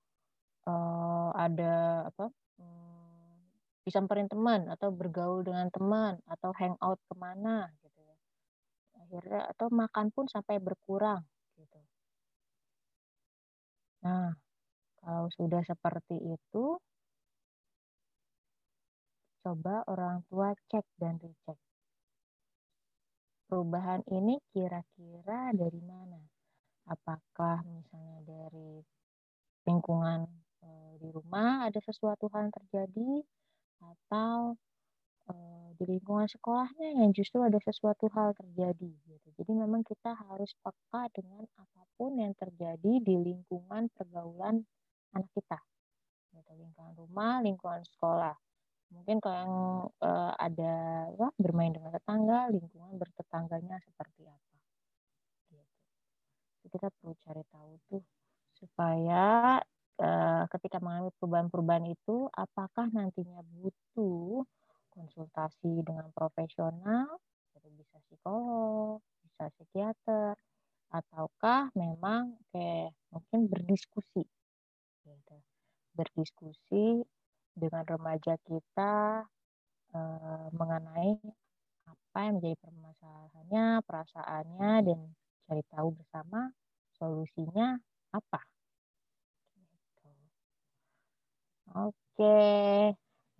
[0.67, 7.67] uh, ada apa hmm, disamperin teman atau bergaul dengan teman atau hangout ke mana
[9.13, 11.21] akhirnya atau makan pun sampai berkurang
[11.53, 11.77] gitu.
[14.01, 14.33] Nah
[15.05, 16.65] kalau sudah seperti itu
[19.45, 21.61] coba orang tua cek dan dicek
[23.45, 26.17] perubahan ini kira-kira dari mana?
[26.89, 28.81] Apakah misalnya dari
[29.69, 30.25] lingkungan
[30.63, 33.11] Eh, di rumah ada sesuatu hal yang terjadi
[33.83, 34.55] atau
[35.29, 39.27] uh, di lingkungan sekolahnya yang justru ada sesuatu hal terjadi gitu.
[39.39, 44.63] Jadi memang kita harus peka dengan apa pun yang terjadi di lingkungan pergaulan
[45.13, 45.59] anak kita.
[46.33, 48.33] Gitu, lingkungan rumah, lingkungan sekolah.
[48.93, 49.55] Mungkin kalau yang
[50.05, 50.75] uh, ada
[51.17, 54.55] wah, bermain dengan tetangga, lingkungan bertetangganya seperti apa.
[55.49, 55.61] Gitu.
[56.61, 58.03] Jadi kita perlu cari tahu tuh
[58.53, 59.57] supaya
[59.93, 64.41] Eh, ketika mengalami perubahan-perubahan itu, apakah nantinya butuh
[64.93, 67.19] konsultasi dengan profesional,
[67.57, 70.37] jadi bisa psikolog, bisa psikiater,
[70.93, 74.23] ataukah memang kayak mungkin berdiskusi,
[75.03, 75.35] gitu.
[75.97, 77.01] berdiskusi
[77.57, 79.25] dengan remaja kita
[79.93, 81.17] eh, mengenai
[81.89, 84.99] apa yang menjadi permasalahannya, perasaannya, dan
[85.49, 86.53] cari tahu bersama
[86.97, 87.77] solusinya
[88.13, 88.41] apa.
[91.73, 92.37] Oke,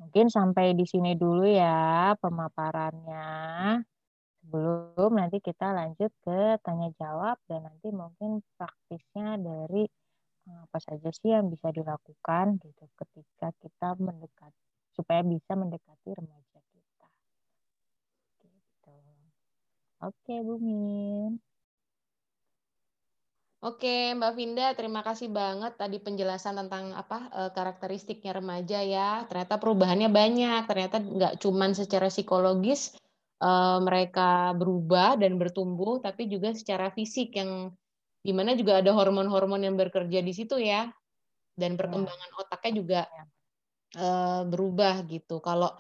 [0.04, 3.80] mungkin sampai di sini dulu ya pemaparannya.
[4.44, 9.88] Sebelum nanti kita lanjut ke tanya jawab dan nanti mungkin praktisnya dari
[10.52, 14.52] eh, apa saja sih yang bisa dilakukan gitu ketika kita mendekat
[14.92, 17.08] supaya bisa mendekati remaja kita.
[18.44, 18.98] Gitu.
[20.04, 21.53] Oke, Bu Min.
[23.64, 29.24] Oke, Mbak Vinda, terima kasih banget tadi penjelasan tentang apa eh, karakteristiknya remaja ya.
[29.32, 30.68] Ternyata perubahannya banyak.
[30.68, 32.92] Ternyata nggak cuma secara psikologis
[33.40, 37.72] uh, mereka berubah dan bertumbuh, tapi juga secara fisik yang
[38.20, 40.92] di mana juga ada hormon-hormon yang bekerja di situ ya.
[41.56, 43.02] Dan perkembangan otaknya juga
[43.96, 45.40] uh, berubah gitu.
[45.40, 45.72] Kalau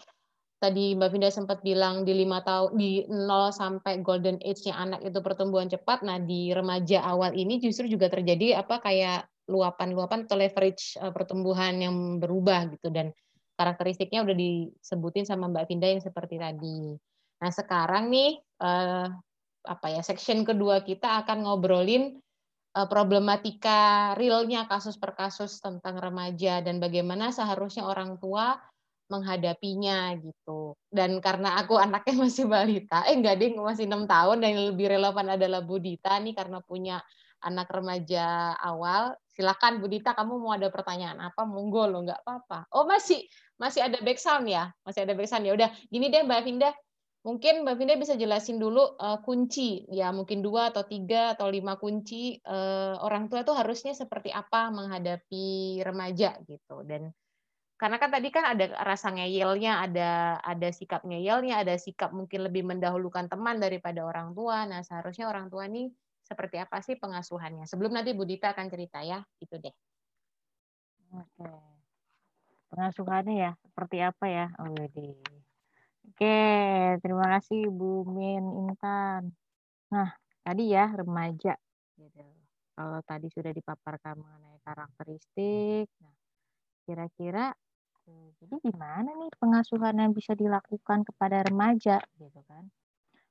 [0.63, 5.19] tadi Mbak Vinda sempat bilang di lima tahun di 0 sampai golden age-nya anak itu
[5.19, 6.07] pertumbuhan cepat.
[6.07, 11.75] Nah, di remaja awal ini justru juga terjadi apa kayak luapan-luapan atau leverage uh, pertumbuhan
[11.83, 13.11] yang berubah gitu dan
[13.59, 16.95] karakteristiknya udah disebutin sama Mbak Vinda yang seperti tadi.
[17.43, 19.11] Nah, sekarang nih uh,
[19.67, 22.23] apa ya section kedua kita akan ngobrolin
[22.75, 28.59] uh, problematika realnya kasus per kasus tentang remaja dan bagaimana seharusnya orang tua
[29.11, 30.75] menghadapinya gitu.
[30.87, 34.87] Dan karena aku anaknya masih balita, eh enggak deh masih enam tahun dan yang lebih
[34.91, 37.01] relevan adalah Budita nih karena punya
[37.43, 39.15] anak remaja awal.
[39.27, 41.43] Silakan Budita, kamu mau ada pertanyaan apa?
[41.43, 42.71] Monggo lo, nggak apa-apa.
[42.71, 43.25] Oh masih
[43.59, 45.53] masih ada back sound ya, masih ada back sound ya.
[45.57, 46.71] Udah, gini deh Mbak Vinda,
[47.23, 51.79] mungkin Mbak Vinda bisa jelasin dulu uh, kunci ya mungkin dua atau tiga atau lima
[51.79, 57.15] kunci uh, orang tua tuh harusnya seperti apa menghadapi remaja gitu dan
[57.73, 62.63] karena kan tadi kan ada rasa ngeyelnya, ada ada sikap ngeyelnya, ada sikap mungkin lebih
[62.63, 64.63] mendahulukan teman daripada orang tua.
[64.69, 65.89] Nah, seharusnya orang tua nih
[66.23, 67.65] seperti apa sih pengasuhannya?
[67.65, 69.73] Sebelum nanti Budita akan cerita ya, itu deh.
[71.17, 71.49] Oke.
[72.71, 74.47] Pengasuhannya ya, seperti apa ya?
[74.57, 74.73] Oh,
[76.03, 76.39] Oke,
[76.99, 79.33] terima kasih Bu Min Intan.
[79.89, 80.09] Nah,
[80.45, 81.57] tadi ya remaja.
[81.97, 82.21] Gitu.
[82.73, 86.13] Kalau tadi sudah dipaparkan mengenai karakteristik, nah
[86.83, 87.55] kira-kira
[88.43, 92.67] jadi gimana nih pengasuhan yang bisa dilakukan kepada remaja gitu kan?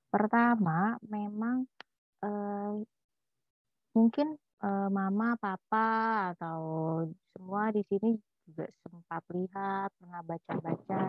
[0.09, 1.69] Pertama, memang
[2.25, 2.75] eh,
[3.93, 5.89] mungkin eh, mama, papa
[6.37, 6.61] atau
[7.37, 8.17] semua di sini
[8.49, 11.01] juga sempat lihat, pernah baca-baca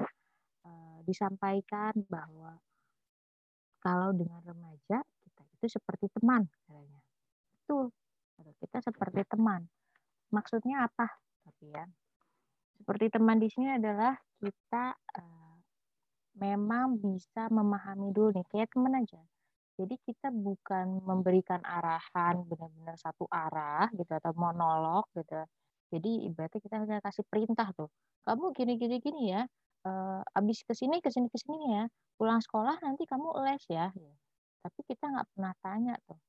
[0.68, 2.60] eh, disampaikan bahwa
[3.80, 7.00] kalau dengan remaja kita itu seperti teman katanya.
[7.64, 7.92] Itu
[8.60, 9.68] kita seperti teman.
[10.32, 11.08] Maksudnya apa?
[11.44, 11.86] Tapi ya,
[12.78, 15.56] seperti teman di sini adalah kita uh,
[16.40, 19.22] memang bisa memahami dulu nih kayak teman aja
[19.74, 25.42] jadi kita bukan memberikan arahan benar-benar satu arah gitu atau monolog gitu.
[25.90, 27.90] Jadi ibaratnya kita hanya kasih perintah tuh.
[28.26, 29.42] Kamu gini gini gini ya.
[29.84, 31.84] Uh, abis ke sini ke sini ke sini ya.
[32.18, 33.90] Pulang sekolah nanti kamu les ya.
[34.62, 36.22] Tapi kita nggak pernah tanya tuh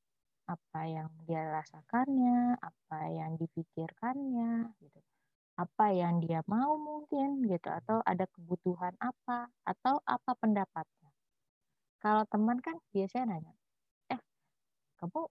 [0.44, 5.00] apa yang dia rasakannya, apa yang dipikirkannya, gitu.
[5.54, 11.04] Apa yang dia mau mungkin gitu atau ada kebutuhan apa atau apa pendapatnya
[12.04, 13.52] kalau teman kan biasanya nanya,
[14.12, 14.20] eh
[15.00, 15.24] kamu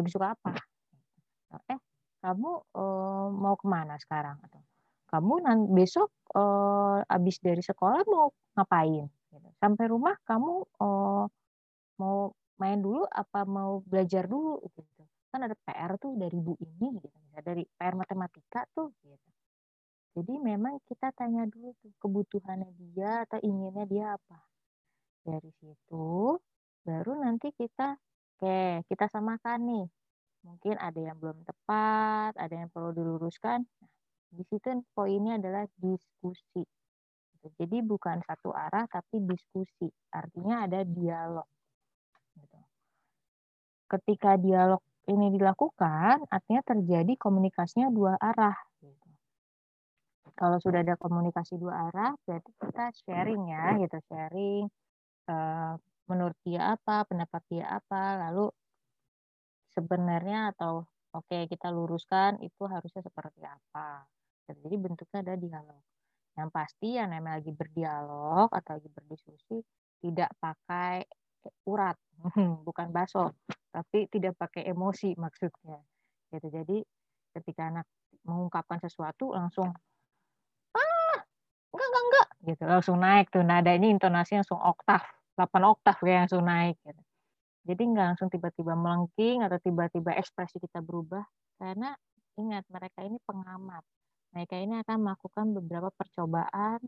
[0.00, 0.56] lebih suka apa?
[1.68, 1.76] Eh
[2.24, 4.40] kamu uh, mau ke mana sekarang?
[4.40, 4.64] Atau
[5.12, 9.04] kamu nanti besok uh, habis dari sekolah mau ngapain?
[9.04, 9.48] Gitu.
[9.60, 11.28] Sampai rumah kamu uh,
[12.00, 15.04] mau main dulu apa mau belajar dulu gitu.
[15.28, 17.18] Kan ada PR tuh dari bu ini gitu.
[17.36, 19.31] Dari PR matematika tuh gitu.
[20.12, 24.38] Jadi memang kita tanya dulu tuh kebutuhannya dia atau inginnya dia apa.
[25.24, 26.36] Dari situ
[26.82, 27.96] baru nanti kita
[28.36, 29.86] oke kita samakan nih.
[30.42, 33.64] Mungkin ada yang belum tepat ada yang perlu diluruskan.
[33.64, 33.90] Nah,
[34.28, 36.64] di situ poinnya adalah diskusi.
[37.42, 39.88] Jadi bukan satu arah tapi diskusi.
[40.12, 41.48] Artinya ada dialog.
[42.32, 42.60] Gitu.
[43.92, 48.71] ketika dialog ini dilakukan artinya terjadi komunikasinya dua arah.
[50.36, 54.66] Kalau sudah ada komunikasi dua arah berarti kita sharing ya gitu sharing
[55.28, 55.76] uh,
[56.10, 58.50] menurut dia apa, pendapat dia apa, lalu
[59.72, 60.84] sebenarnya atau
[61.16, 64.04] oke okay, kita luruskan itu harusnya seperti apa.
[64.44, 65.82] Jadi bentuknya ada dialog.
[66.36, 69.64] Yang pasti yang namanya lagi berdialog atau lagi berdiskusi
[70.02, 71.06] tidak pakai
[71.64, 71.96] urat,
[72.66, 73.38] bukan baso,
[73.70, 75.80] tapi tidak pakai emosi maksudnya.
[76.28, 76.48] Gitu.
[76.52, 76.78] Jadi
[77.32, 77.86] ketika anak
[78.28, 79.72] mengungkapkan sesuatu langsung
[81.72, 85.02] enggak enggak enggak gitu langsung naik tuh nadanya intonasi langsung oktav
[85.36, 87.02] 8 oktav kayak langsung naik gitu.
[87.62, 91.22] Jadi nggak langsung tiba-tiba melengking atau tiba-tiba ekspresi kita berubah
[91.56, 91.94] karena
[92.36, 93.84] ingat mereka ini pengamat.
[94.32, 96.80] Mereka ini akan melakukan beberapa percobaan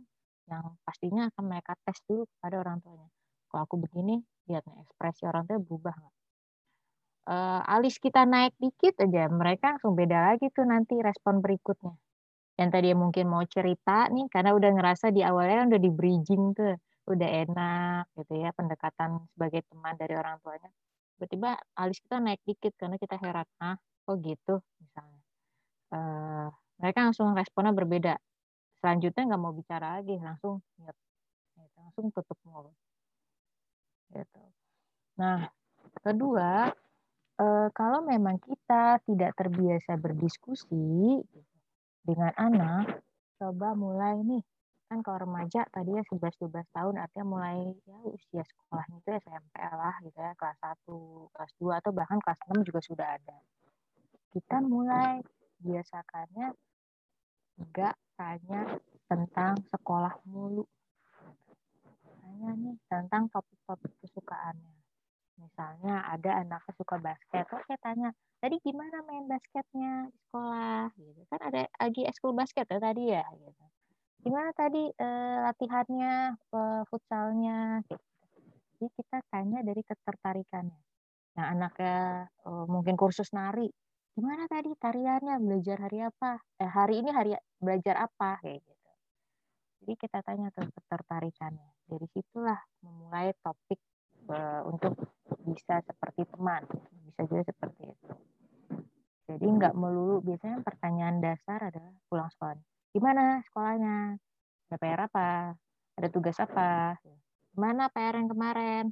[0.49, 3.09] yang pastinya akan mereka tes dulu kepada orang tuanya.
[3.49, 4.19] Kalau aku begini,
[4.51, 6.15] lihat nih ekspresi orang tua berubah nggak?
[7.25, 11.97] Uh, alis kita naik dikit aja, mereka langsung beda lagi tuh nanti respon berikutnya
[12.55, 16.79] yang tadi mungkin mau cerita nih karena udah ngerasa di awalnya udah di bridging tuh
[17.05, 20.71] udah enak gitu ya pendekatan sebagai teman dari orang tuanya.
[21.15, 24.55] Tiba-tiba alis kita naik dikit karena kita heran ah kok gitu?
[24.81, 25.21] misalnya.
[25.95, 26.49] Uh,
[26.79, 28.15] mereka langsung responnya berbeda.
[28.79, 31.03] Selanjutnya nggak mau bicara lagi langsung gitu.
[31.75, 32.75] langsung tutup mulut.
[34.15, 34.43] Gitu.
[35.19, 35.51] Nah
[36.03, 36.71] kedua
[37.39, 41.54] uh, kalau memang kita tidak terbiasa berdiskusi gitu,
[42.05, 43.01] dengan anak,
[43.41, 44.45] coba mulai nih.
[44.85, 49.97] Kan kalau remaja tadi ya 11-12 tahun artinya mulai ya usia sekolahnya itu SMP lah
[50.05, 53.39] gitu ya, kelas 1, kelas 2 atau bahkan kelas 6 juga sudah ada.
[54.29, 55.25] Kita mulai
[55.65, 56.53] biasakannya
[57.65, 58.61] enggak tanya
[59.09, 60.69] tentang sekolah mulu.
[62.21, 64.84] Tanya nih tentang topik-topik kesukaannya.
[65.35, 71.41] Misalnya ada anaknya suka basket, oke tanya, tadi gimana main basketnya di sekolah gitu kan
[71.49, 73.65] ada lagi ekskul basket ya tadi ya gitu
[74.25, 78.05] gimana tadi eh, latihannya eh, futsalnya gitu
[78.77, 80.81] jadi kita tanya dari ketertarikannya
[81.35, 83.67] Nah, anaknya uh, mungkin kursus nari.
[84.15, 85.43] Gimana tadi tariannya?
[85.43, 86.39] Belajar hari apa?
[86.63, 88.39] Eh, hari ini hari belajar apa?
[88.39, 88.91] Kayak gitu.
[89.83, 91.71] Jadi kita tanya tuh ketertarikannya.
[91.91, 93.83] Dari situlah memulai topik
[94.31, 94.95] uh, untuk
[95.45, 96.65] bisa seperti teman.
[97.07, 98.13] Bisa juga seperti itu.
[99.29, 100.25] Jadi nggak melulu.
[100.25, 102.61] Biasanya pertanyaan dasar adalah pulang sekolah.
[102.93, 104.19] Gimana sekolahnya?
[104.71, 105.55] Ada PR apa?
[106.01, 106.99] Ada tugas apa?
[107.55, 108.85] Gimana PR yang kemarin?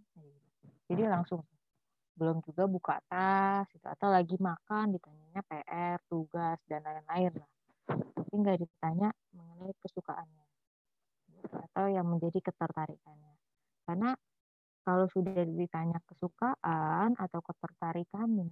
[0.87, 1.43] Jadi langsung
[2.13, 7.51] belum juga buka tas gitu atau lagi makan ditanyanya PR tugas dan lain-lain lah
[7.89, 10.47] tapi nggak ditanya mengenai kesukaannya
[11.53, 13.35] atau yang menjadi ketertarikannya
[13.89, 14.15] karena
[14.83, 18.51] kalau sudah ditanya kesukaan atau ketertarikannya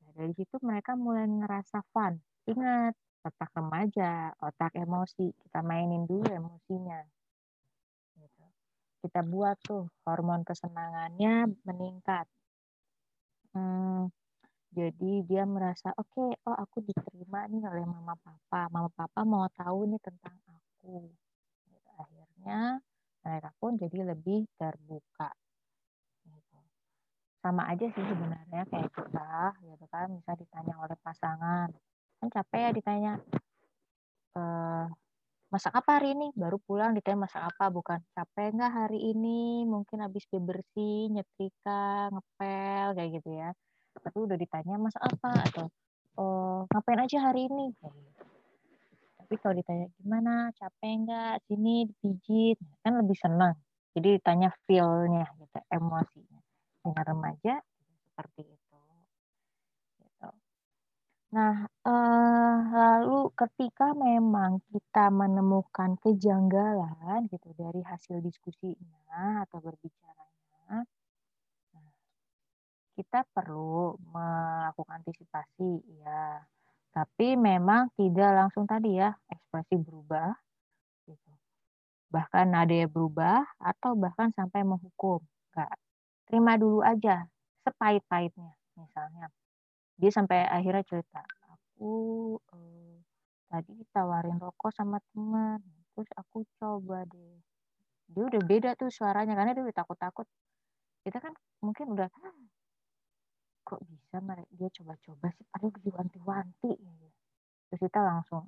[0.00, 2.16] nah dari situ mereka mulai ngerasa fun
[2.48, 2.94] ingat
[3.26, 7.00] otak remaja otak emosi kita mainin dulu emosinya
[8.16, 8.44] gitu.
[9.04, 12.26] kita buat tuh hormon kesenangannya meningkat
[13.56, 14.12] Hmm,
[14.76, 18.68] jadi dia merasa oke, okay, oh aku diterima nih oleh mama papa.
[18.68, 21.08] Mama papa mau tahu nih tentang aku.
[21.64, 21.88] Gitu.
[21.96, 22.84] Akhirnya
[23.26, 25.34] mereka pun jadi lebih terbuka.
[27.42, 30.14] Sama aja sih sebenarnya kayak kita, gitu kan.
[30.14, 31.68] Bisa ditanya oleh pasangan,
[32.22, 33.12] kan capek ya ditanya.
[34.34, 34.42] E,
[35.50, 36.30] masak apa hari ini?
[36.34, 39.62] Baru pulang ditanya masak apa, bukan capek nggak hari ini?
[39.66, 43.50] Mungkin habis bebersih, nyetrika, ngepel kayak gitu ya.
[43.94, 45.66] Tapi udah ditanya masak apa atau
[46.18, 47.74] oh, ngapain aja hari ini?
[47.78, 48.15] Gitu.
[49.26, 51.34] Tapi kalau ditanya gimana, capek nggak?
[51.50, 53.58] Sini dipijit, kan lebih senang.
[53.90, 56.38] Jadi ditanya feel-nya, gitu, emosinya.
[56.78, 57.58] Dengan remaja
[58.06, 58.78] seperti itu.
[61.34, 70.86] Nah, eh, lalu ketika memang kita menemukan kejanggalan gitu dari hasil diskusinya atau berbicaranya,
[71.74, 71.90] nah,
[72.94, 76.46] kita perlu melakukan antisipasi, ya.
[76.96, 80.32] Tapi memang tidak langsung tadi ya ekspresi berubah,
[81.04, 81.32] gitu.
[82.08, 85.20] Bahkan nada berubah atau bahkan sampai menghukum.
[85.52, 85.76] Enggak.
[86.24, 87.28] Terima dulu aja
[87.68, 89.28] sepahit-pahitnya, misalnya
[89.96, 92.96] dia sampai akhirnya cerita aku eh,
[93.48, 95.60] tadi tawarin rokok sama teman
[95.96, 97.40] terus aku coba deh
[98.12, 100.28] dia udah beda tuh suaranya karena dia udah takut-takut
[101.02, 101.32] kita kan
[101.64, 102.08] mungkin udah
[103.66, 106.72] kok bisa mereka dia coba-coba sih aduh diwanti-wanti
[107.66, 108.46] terus kita langsung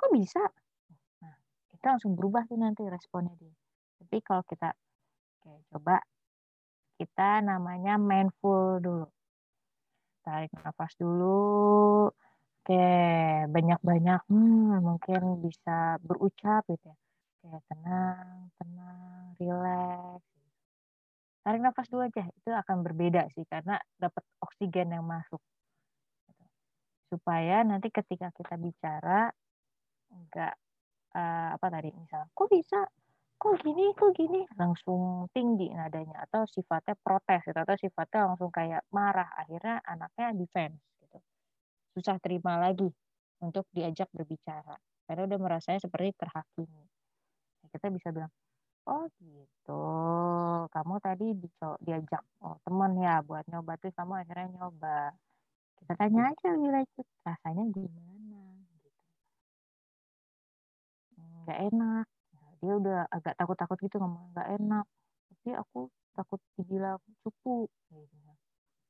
[0.00, 0.42] kok bisa?
[1.20, 1.36] Nah
[1.76, 3.52] kita langsung berubah tuh nanti responnya dia.
[4.00, 4.72] Tapi kalau kita
[5.44, 6.00] kayak coba.
[7.00, 9.08] Kita namanya mindful dulu.
[10.24, 12.08] Tarik nafas dulu.
[12.60, 12.88] Oke
[13.48, 16.96] banyak-banyak hmm, mungkin bisa berucap gitu ya.
[17.40, 20.28] Kayak tenang tenang rileks
[21.50, 22.22] tarik nafas dulu aja.
[22.30, 25.42] Itu akan berbeda sih karena dapat oksigen yang masuk.
[27.10, 29.26] Supaya nanti ketika kita bicara
[30.14, 30.54] enggak
[31.18, 32.86] uh, apa tadi misal kok bisa?
[33.34, 33.90] Kok gini?
[33.98, 34.46] Kok gini?
[34.54, 39.26] Langsung tinggi nadanya atau sifatnya protes gitu, atau sifatnya langsung kayak marah.
[39.34, 41.18] Akhirnya anaknya defense gitu.
[41.98, 42.86] Susah terima lagi
[43.42, 44.78] untuk diajak berbicara.
[45.08, 46.84] Karena udah merasanya seperti terhakimi.
[47.74, 48.30] Kita bisa bilang
[48.86, 49.84] oh gitu.
[50.72, 51.36] Kamu tadi
[51.84, 55.12] diajak oh, temen ya buat nyoba tuh kamu akhirnya nyoba.
[55.80, 58.88] Kita tanya aja lebih lanjut rasanya gimana gitu.
[61.44, 62.06] Nggak enak.
[62.60, 64.86] Dia udah agak takut-takut gitu ngomong nggak enak.
[65.32, 65.80] Tapi aku
[66.16, 68.30] takut dibilang cupu gitu.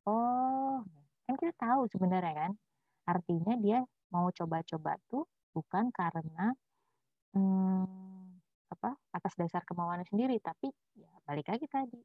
[0.09, 0.83] oh
[1.29, 2.53] kan kita tahu sebenarnya kan?
[3.07, 3.79] Artinya dia
[4.11, 5.23] mau coba-coba tuh
[5.55, 6.55] bukan karena
[7.35, 8.10] hmm,
[8.81, 10.41] apa atas dasar kemauannya sendiri.
[10.41, 12.01] Tapi ya balik lagi tadi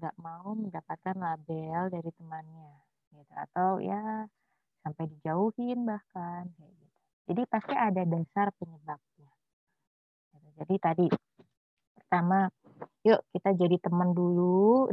[0.00, 2.72] nggak mau mendapatkan label dari temannya
[3.12, 3.32] gitu.
[3.36, 4.24] Atau ya
[4.80, 6.96] sampai dijauhin bahkan kayak gitu.
[7.28, 9.32] Jadi pasti ada dasar penyebabnya.
[10.58, 11.06] Jadi tadi
[11.94, 12.48] pertama,
[13.04, 14.88] yuk kita jadi teman dulu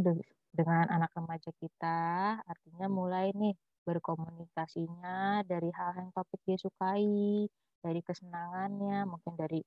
[0.52, 2.38] dengan anak remaja kita.
[2.44, 3.56] Artinya mulai nih
[3.88, 7.48] berkomunikasinya dari hal yang topik dia sukai,
[7.82, 9.62] dari kesenangannya, mungkin dari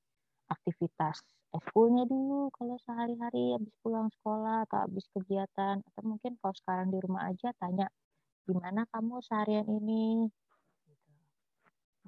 [0.49, 1.23] aktivitas
[1.57, 5.81] eskulnya dulu kalau sehari-hari habis pulang sekolah atau habis kegiatan.
[5.81, 7.89] Atau mungkin kalau sekarang di rumah aja tanya
[8.45, 10.29] gimana kamu seharian ini?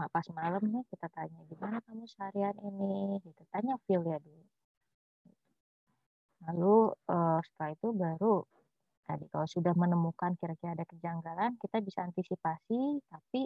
[0.01, 3.21] Pas malam nih kita tanya gimana kamu seharian ini?
[3.21, 3.43] Gitu.
[3.53, 4.45] Tanya feel ya dulu.
[6.49, 6.77] Lalu
[7.13, 8.35] uh, setelah itu baru
[9.05, 13.43] tadi kalau sudah menemukan kira-kira ada kejanggalan kita bisa antisipasi tapi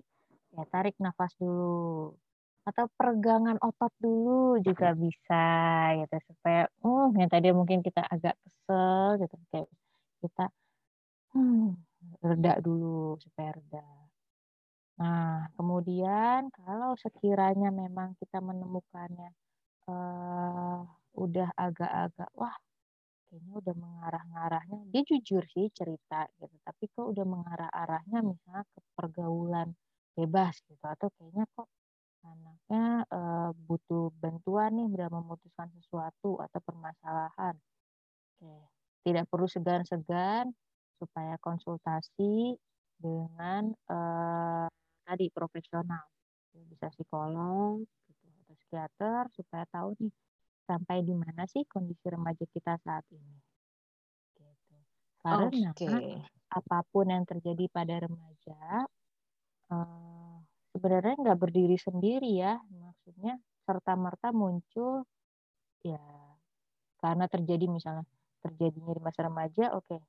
[0.53, 2.13] ya tarik nafas dulu
[2.65, 5.45] atau peregangan otot dulu juga bisa
[6.01, 6.17] gitu.
[6.33, 9.37] Supaya uh yang tadi mungkin kita agak kesel gitu.
[9.53, 9.69] Kayak
[10.25, 10.45] kita
[11.37, 11.77] hmm,
[12.25, 13.85] reda dulu supaya reda.
[14.95, 19.31] Nah, kemudian kalau sekiranya memang kita menemukannya
[19.91, 20.81] uh,
[21.19, 22.55] udah agak-agak wah
[23.27, 26.55] kayaknya udah mengarah-ngarahnya dia jujur sih cerita gitu.
[26.62, 29.75] Tapi kok udah mengarah-arahnya misalnya ke pergaulan
[30.15, 30.85] bebas gitu.
[30.87, 31.67] Atau kayaknya kok
[32.25, 37.55] anaknya uh, butuh bantuan nih dalam memutuskan sesuatu atau permasalahan
[38.41, 40.49] oke tidak perlu segan-segan
[40.97, 42.57] supaya konsultasi
[42.97, 44.66] dengan uh,
[45.05, 46.09] tadi profesional
[46.72, 50.12] bisa psikolog gitu, atau psikiater supaya tahu nih
[50.64, 53.37] sampai di mana sih kondisi remaja kita saat ini.
[54.33, 54.77] Gitu.
[55.20, 56.25] Karena okay.
[56.49, 58.89] apa pun yang terjadi pada remaja
[60.85, 65.09] sebenarnya nggak berdiri sendiri ya, maksudnya serta merta muncul
[65.80, 66.01] ya
[67.01, 68.05] karena terjadi misalnya
[68.45, 70.01] terjadinya di masa remaja, oke okay,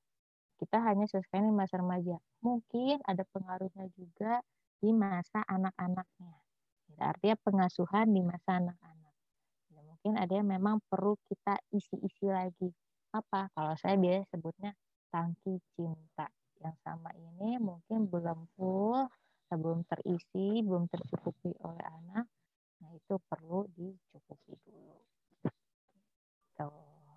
[0.59, 2.19] kita hanya selesaikan di masa remaja.
[2.43, 4.43] Mungkin ada pengaruhnya juga
[4.83, 6.35] di masa anak-anaknya.
[6.99, 8.95] Artinya pengasuhan di masa anak-anak
[10.05, 12.69] mungkin ada yang memang perlu kita isi-isi lagi.
[13.09, 13.49] Apa?
[13.57, 14.69] Kalau saya biasa sebutnya
[15.09, 16.29] tangki cinta.
[16.61, 19.09] Yang sama ini mungkin belum full,
[19.57, 22.25] belum terisi, belum tercukupi oleh anak.
[22.83, 24.95] Nah, itu perlu dicukupi dulu.
[26.55, 26.67] Gitu.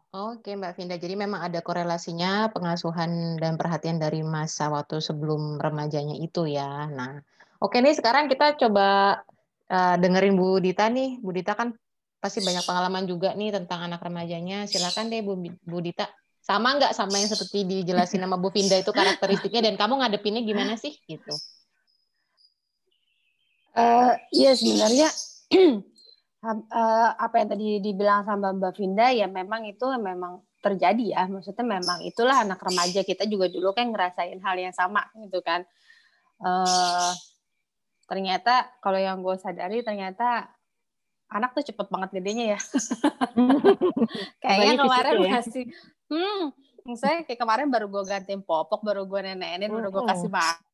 [0.09, 6.16] Oke Mbak Vinda, jadi memang ada korelasinya pengasuhan dan perhatian dari masa waktu sebelum remajanya
[6.16, 6.89] itu ya.
[6.89, 7.20] Nah,
[7.61, 9.20] oke nih sekarang kita coba
[9.68, 11.20] uh, dengerin Bu Dita nih.
[11.20, 11.76] Bu Dita kan
[12.24, 14.64] pasti banyak pengalaman juga nih tentang anak remajanya.
[14.64, 16.09] Silakan deh Bu, Bu Dita.
[16.41, 20.80] Sama nggak sama yang seperti dijelasin sama Bu Vinda itu karakteristiknya dan kamu ngadepinnya gimana
[20.80, 21.36] sih gitu?
[23.77, 25.09] Uh, iya sebenarnya
[26.45, 31.23] uh, apa yang tadi dibilang sama Mbak Vinda ya memang itu memang terjadi ya.
[31.31, 35.62] Maksudnya memang itulah anak remaja kita juga dulu kan ngerasain hal yang sama gitu kan.
[36.39, 37.12] Uh,
[38.09, 40.49] ternyata kalau yang gue sadari ternyata
[41.29, 42.61] anak tuh cepet banget gedenya ya.
[44.43, 45.31] Kayaknya kemarin ya?
[45.39, 45.64] masih,
[46.09, 46.43] hmm,
[46.97, 50.68] saya kayak kemarin baru gue gantiin popok, baru gue nenek-nenek, baru gue kasih makan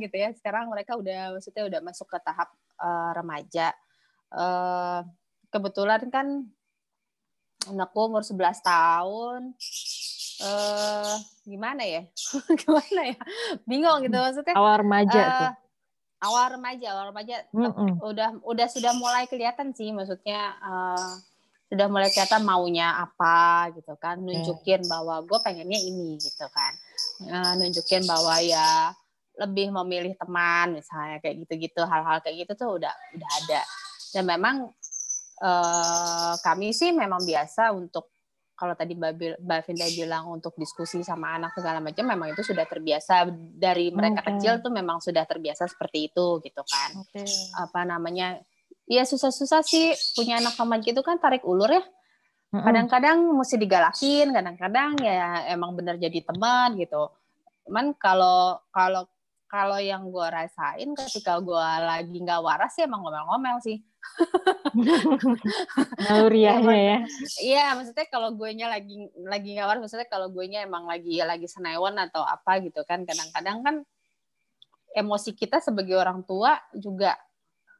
[0.00, 0.32] gitu ya.
[0.36, 3.72] Sekarang mereka udah, maksudnya udah masuk ke tahap uh, remaja.
[4.32, 5.04] Uh,
[5.52, 6.26] kebetulan kan
[7.68, 9.40] anakku umur 11 tahun.
[10.42, 11.16] Uh,
[11.46, 12.02] gimana ya?
[12.64, 13.18] gimana ya?
[13.68, 14.54] Bingung gitu maksudnya.
[14.56, 15.52] Awal remaja uh, tuh
[16.24, 17.90] awal remaja awal remaja mm -mm.
[18.00, 21.12] udah udah sudah mulai kelihatan sih maksudnya uh,
[21.68, 26.72] sudah mulai kelihatan maunya apa gitu kan nunjukin bahwa gue pengennya ini gitu kan
[27.28, 28.96] uh, nunjukin bahwa ya
[29.34, 31.82] lebih memilih teman misalnya kayak gitu-gitu.
[31.82, 33.60] Hal-hal kayak gitu tuh udah udah ada.
[34.14, 34.70] Dan memang
[35.42, 38.14] uh, kami sih memang biasa untuk
[38.54, 43.26] kalau tadi Mbak Vinda bilang untuk diskusi sama anak segala macam memang itu sudah terbiasa.
[43.34, 44.38] Dari mereka okay.
[44.38, 46.90] kecil tuh memang sudah terbiasa seperti itu gitu kan.
[47.10, 47.26] Okay.
[47.58, 48.38] apa namanya
[48.86, 51.82] ya susah-susah sih punya anak remaja itu kan tarik ulur ya.
[52.54, 57.10] Kadang-kadang mesti digalakin kadang-kadang ya emang benar jadi teman gitu.
[57.66, 59.10] Cuman kalau kalau
[59.46, 63.78] kalau yang gue rasain ketika gue lagi nggak waras sih emang ngomel-ngomel sih.
[66.04, 66.98] Naluriahnya ya.
[67.40, 71.22] Iya, maksudnya kalau gue nya lagi lagi nggak waras, maksudnya kalau gue nya emang lagi
[71.22, 73.76] lagi senewan atau apa gitu kan, kadang-kadang kan
[74.94, 77.18] emosi kita sebagai orang tua juga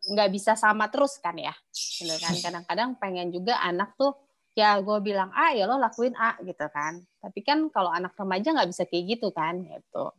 [0.04, 2.34] nggak bisa sama terus kan ya, gitu kan.
[2.38, 4.14] Kadang-kadang pengen juga anak tuh
[4.54, 7.02] ya gue bilang A ya lo lakuin A gitu kan.
[7.18, 10.14] Tapi kan kalau anak remaja nggak bisa kayak gitu kan, gitu.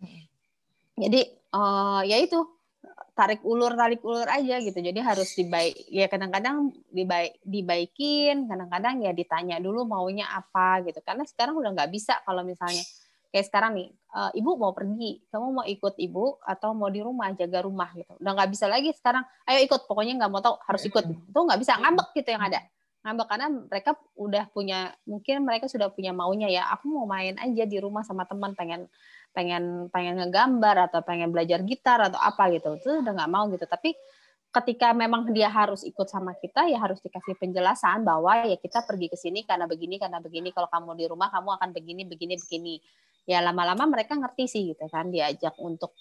[0.96, 1.22] Jadi
[1.52, 2.39] uh, ya itu
[3.16, 4.76] tarik ulur tarik ulur aja gitu.
[4.76, 11.00] Jadi harus dibaik ya kadang-kadang dibaik dibaikin kadang-kadang ya ditanya dulu maunya apa gitu.
[11.04, 12.84] Karena sekarang udah nggak bisa kalau misalnya
[13.32, 17.32] kayak sekarang nih uh, ibu mau pergi kamu mau ikut ibu atau mau di rumah
[17.36, 18.16] jaga rumah gitu.
[18.20, 21.04] Udah nggak bisa lagi sekarang ayo ikut pokoknya nggak mau tahu harus ikut.
[21.08, 22.60] Itu nggak bisa ngambek gitu yang ada.
[23.04, 27.64] Ngambek karena mereka udah punya mungkin mereka sudah punya maunya ya aku mau main aja
[27.64, 28.88] di rumah sama teman pengen
[29.36, 32.80] pengen pengen ngegambar atau pengen belajar gitar atau apa gitu.
[32.80, 33.68] Itu udah nggak mau gitu.
[33.68, 33.92] Tapi
[34.56, 39.12] ketika memang dia harus ikut sama kita ya harus dikasih penjelasan bahwa ya kita pergi
[39.12, 40.56] ke sini karena begini karena begini.
[40.56, 42.76] Kalau kamu di rumah kamu akan begini begini begini.
[43.28, 45.92] Ya lama-lama mereka ngerti sih gitu kan diajak untuk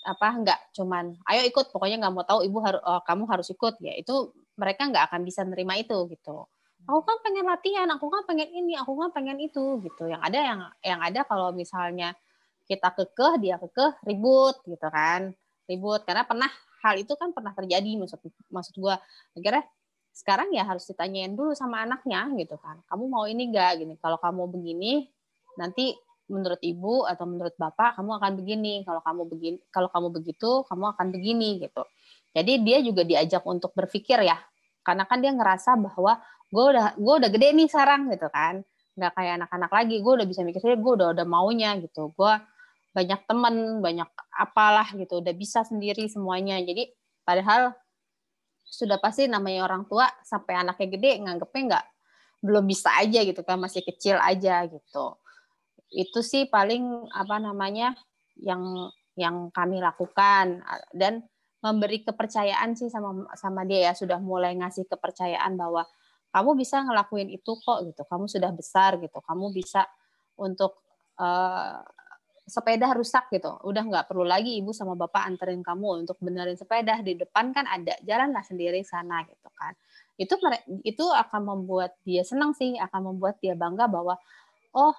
[0.00, 3.80] apa nggak cuman ayo ikut pokoknya nggak mau tahu ibu harus oh, kamu harus ikut.
[3.80, 6.44] Ya itu mereka nggak akan bisa nerima itu gitu.
[6.84, 10.04] Aku kan pengen latihan aku kan pengen ini aku kan pengen itu gitu.
[10.08, 12.12] Yang ada yang yang ada kalau misalnya
[12.70, 15.34] kita kekeh dia kekeh ribut gitu kan.
[15.66, 16.50] Ribut karena pernah
[16.86, 18.94] hal itu kan pernah terjadi maksud maksud gue
[19.34, 19.66] akhirnya
[20.10, 22.78] sekarang ya harus ditanyain dulu sama anaknya gitu kan.
[22.86, 23.94] Kamu mau ini enggak gini.
[23.98, 25.06] Kalau kamu begini
[25.58, 25.94] nanti
[26.30, 28.74] menurut ibu atau menurut bapak kamu akan begini.
[28.86, 31.82] Kalau kamu begini kalau kamu begitu kamu akan begini gitu.
[32.30, 34.38] Jadi dia juga diajak untuk berpikir ya.
[34.86, 38.62] Karena kan dia ngerasa bahwa gue udah gue udah gede nih sekarang gitu kan.
[38.98, 39.96] Nggak kayak anak-anak lagi.
[40.02, 42.10] Gue udah bisa mikir gue udah udah maunya gitu.
[42.14, 42.34] Gue
[42.90, 46.58] banyak temen banyak apalah gitu udah bisa sendiri semuanya.
[46.58, 46.90] Jadi
[47.22, 47.74] padahal
[48.66, 51.86] sudah pasti namanya orang tua sampai anaknya gede nganggepnya nggak
[52.40, 55.06] belum bisa aja gitu kan masih kecil aja gitu.
[55.90, 57.94] Itu sih paling apa namanya
[58.38, 60.62] yang yang kami lakukan.
[60.94, 61.26] Dan
[61.60, 65.84] memberi kepercayaan sih sama sama dia ya sudah mulai ngasih kepercayaan bahwa
[66.32, 69.84] kamu bisa ngelakuin itu kok gitu kamu sudah besar gitu kamu bisa
[70.40, 70.80] untuk
[71.20, 71.84] uh,
[72.50, 73.54] sepeda rusak gitu.
[73.62, 76.98] Udah nggak perlu lagi ibu sama bapak anterin kamu untuk benerin sepeda.
[76.98, 79.78] Di depan kan ada jalanlah sendiri sana gitu kan.
[80.18, 80.34] Itu
[80.82, 82.74] itu akan membuat dia senang sih.
[82.76, 84.18] Akan membuat dia bangga bahwa
[84.74, 84.94] oh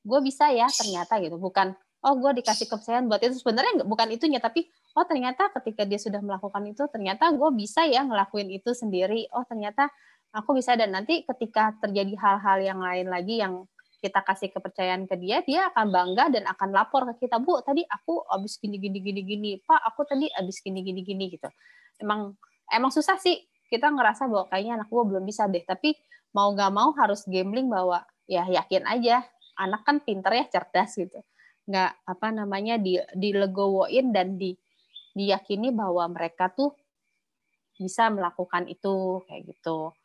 [0.00, 1.36] gue bisa ya ternyata gitu.
[1.36, 3.36] Bukan oh gue dikasih kepercayaan buat itu.
[3.36, 4.64] Sebenarnya bukan itunya tapi
[4.96, 9.28] oh ternyata ketika dia sudah melakukan itu ternyata gue bisa ya ngelakuin itu sendiri.
[9.36, 9.92] Oh ternyata
[10.32, 10.72] aku bisa.
[10.80, 13.68] Dan nanti ketika terjadi hal-hal yang lain lagi yang
[14.04, 17.80] kita kasih kepercayaan ke dia dia akan bangga dan akan lapor ke kita bu tadi
[17.88, 19.50] aku habis gini gini gini gini.
[19.64, 21.48] Pak aku tadi habis gini gini gini gitu.
[21.96, 22.36] Emang
[22.68, 23.40] emang susah sih.
[23.72, 25.64] Kita ngerasa bahwa kayaknya anak gue belum bisa deh.
[25.64, 25.96] Tapi
[26.36, 29.24] mau nggak mau harus gambling bahwa ya yakin aja
[29.56, 31.24] anak kan pinter ya cerdas gitu.
[31.64, 34.52] Nggak apa namanya di dilegowoin dan di
[35.16, 36.76] diyakini bahwa mereka tuh
[37.80, 39.96] bisa melakukan itu kayak gitu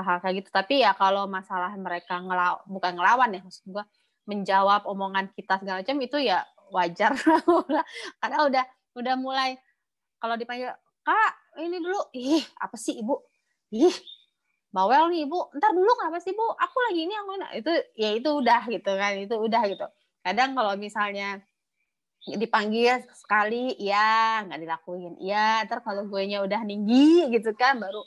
[0.00, 0.50] hal-hal kayak gitu.
[0.50, 3.84] Tapi ya kalau masalah mereka ngelaw bukan ngelawan ya maksud gua
[4.24, 6.42] menjawab omongan kita segala macam itu ya
[6.72, 7.12] wajar.
[8.20, 8.64] Karena udah
[8.98, 9.60] udah mulai
[10.18, 10.72] kalau dipanggil
[11.04, 12.00] kak ini dulu.
[12.16, 13.20] Ih apa sih ibu?
[13.70, 13.94] Ih
[14.74, 15.38] bawel nih ibu.
[15.54, 16.46] Ntar dulu kenapa sih bu?
[16.56, 17.46] Aku lagi ini aku ini.
[17.60, 19.86] Itu ya itu udah gitu kan itu udah gitu.
[20.24, 21.44] Kadang kalau misalnya
[22.24, 25.14] dipanggil sekali ya nggak dilakuin.
[25.20, 28.00] Ya ntar kalau gue nya udah tinggi gitu kan baru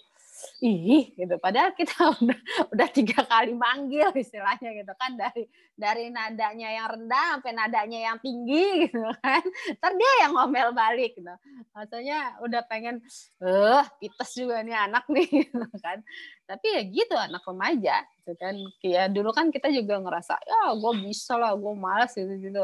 [0.61, 1.35] ih gitu.
[1.41, 2.39] Padahal kita udah
[2.73, 5.17] udah tiga kali manggil istilahnya gitu kan.
[5.17, 5.43] Dari
[5.77, 9.43] dari nadanya yang rendah sampai nadanya yang tinggi gitu kan.
[9.81, 11.33] Ntar dia yang ngomel balik gitu.
[11.73, 13.01] Maksudnya udah pengen
[13.41, 16.01] eh pites juga nih anak nih gitu kan.
[16.47, 18.55] Tapi ya gitu anak remaja gitu kan.
[18.85, 22.63] Ya dulu kan kita juga ngerasa ya gue bisa lah gue malas gitu gitu.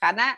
[0.00, 0.36] Karena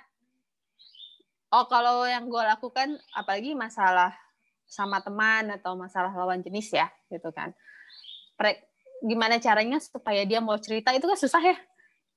[1.55, 4.26] oh kalau yang gue lakukan apalagi masalah
[4.67, 7.55] sama teman atau masalah lawan jenis ya gitu kan.
[9.01, 11.57] Gimana caranya supaya dia mau cerita itu kan susah ya.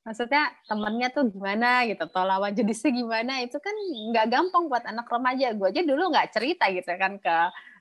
[0.04, 3.76] Maksudnya temennya tuh gimana gitu atau lawan jenisnya gimana itu kan
[4.16, 5.54] nggak gampang buat anak remaja.
[5.54, 7.36] Gue aja dulu nggak cerita gitu kan ke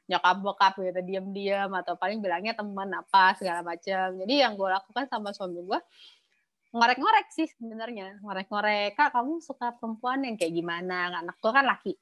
[0.09, 4.19] nyokap bokap gitu diam-diam atau paling bilangnya teman apa segala macam.
[4.19, 5.81] Jadi yang gue lakukan sama suami gue
[6.75, 8.21] ngorek-ngorek sih sebenarnya.
[8.21, 11.23] Ngorek-ngorek kak kamu suka perempuan yang kayak gimana?
[11.23, 11.95] Anak gue kan laki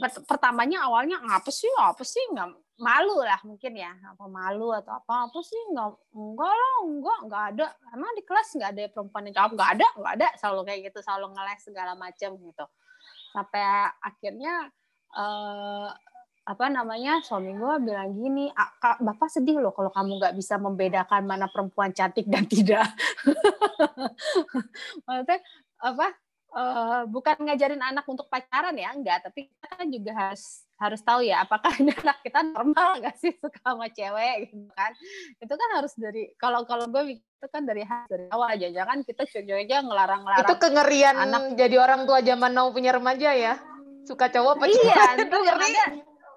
[0.00, 1.68] pertamanya awalnya apa sih?
[1.76, 2.22] Apa sih?
[2.32, 2.48] Nggak
[2.80, 3.92] malu lah mungkin ya.
[4.14, 5.58] Apa malu atau apa apa sih?
[5.72, 7.66] Nggak enggak lah enggak nggak ada.
[7.92, 10.28] Emang di kelas nggak ada perempuan yang cakep nggak ada nggak ada.
[10.40, 12.64] Selalu kayak gitu selalu ngeles segala macam gitu.
[13.32, 13.64] Sampai
[14.00, 14.54] akhirnya
[15.12, 15.90] eh,
[16.42, 18.50] apa namanya suami gue bilang gini
[18.82, 22.90] bapak sedih loh kalau kamu nggak bisa membedakan mana perempuan cantik dan tidak.
[25.06, 25.38] Maksudnya
[25.82, 26.06] apa
[26.52, 29.24] uh, bukan ngajarin anak untuk pacaran ya enggak.
[29.24, 31.72] Tapi kita kan juga harus harus tahu ya apakah
[32.02, 34.92] anak kita normal nggak sih suka sama cewek gitu kan.
[35.40, 38.52] Itu kan harus dari kalau kalau gue itu kan dari dari awal.
[38.52, 41.56] Aja jangan kita cuek aja ngelarang-larang itu kengerian anak.
[41.56, 43.56] jadi orang tua zaman now punya remaja ya?
[44.04, 45.72] Suka cowok apa iya itu ngeri.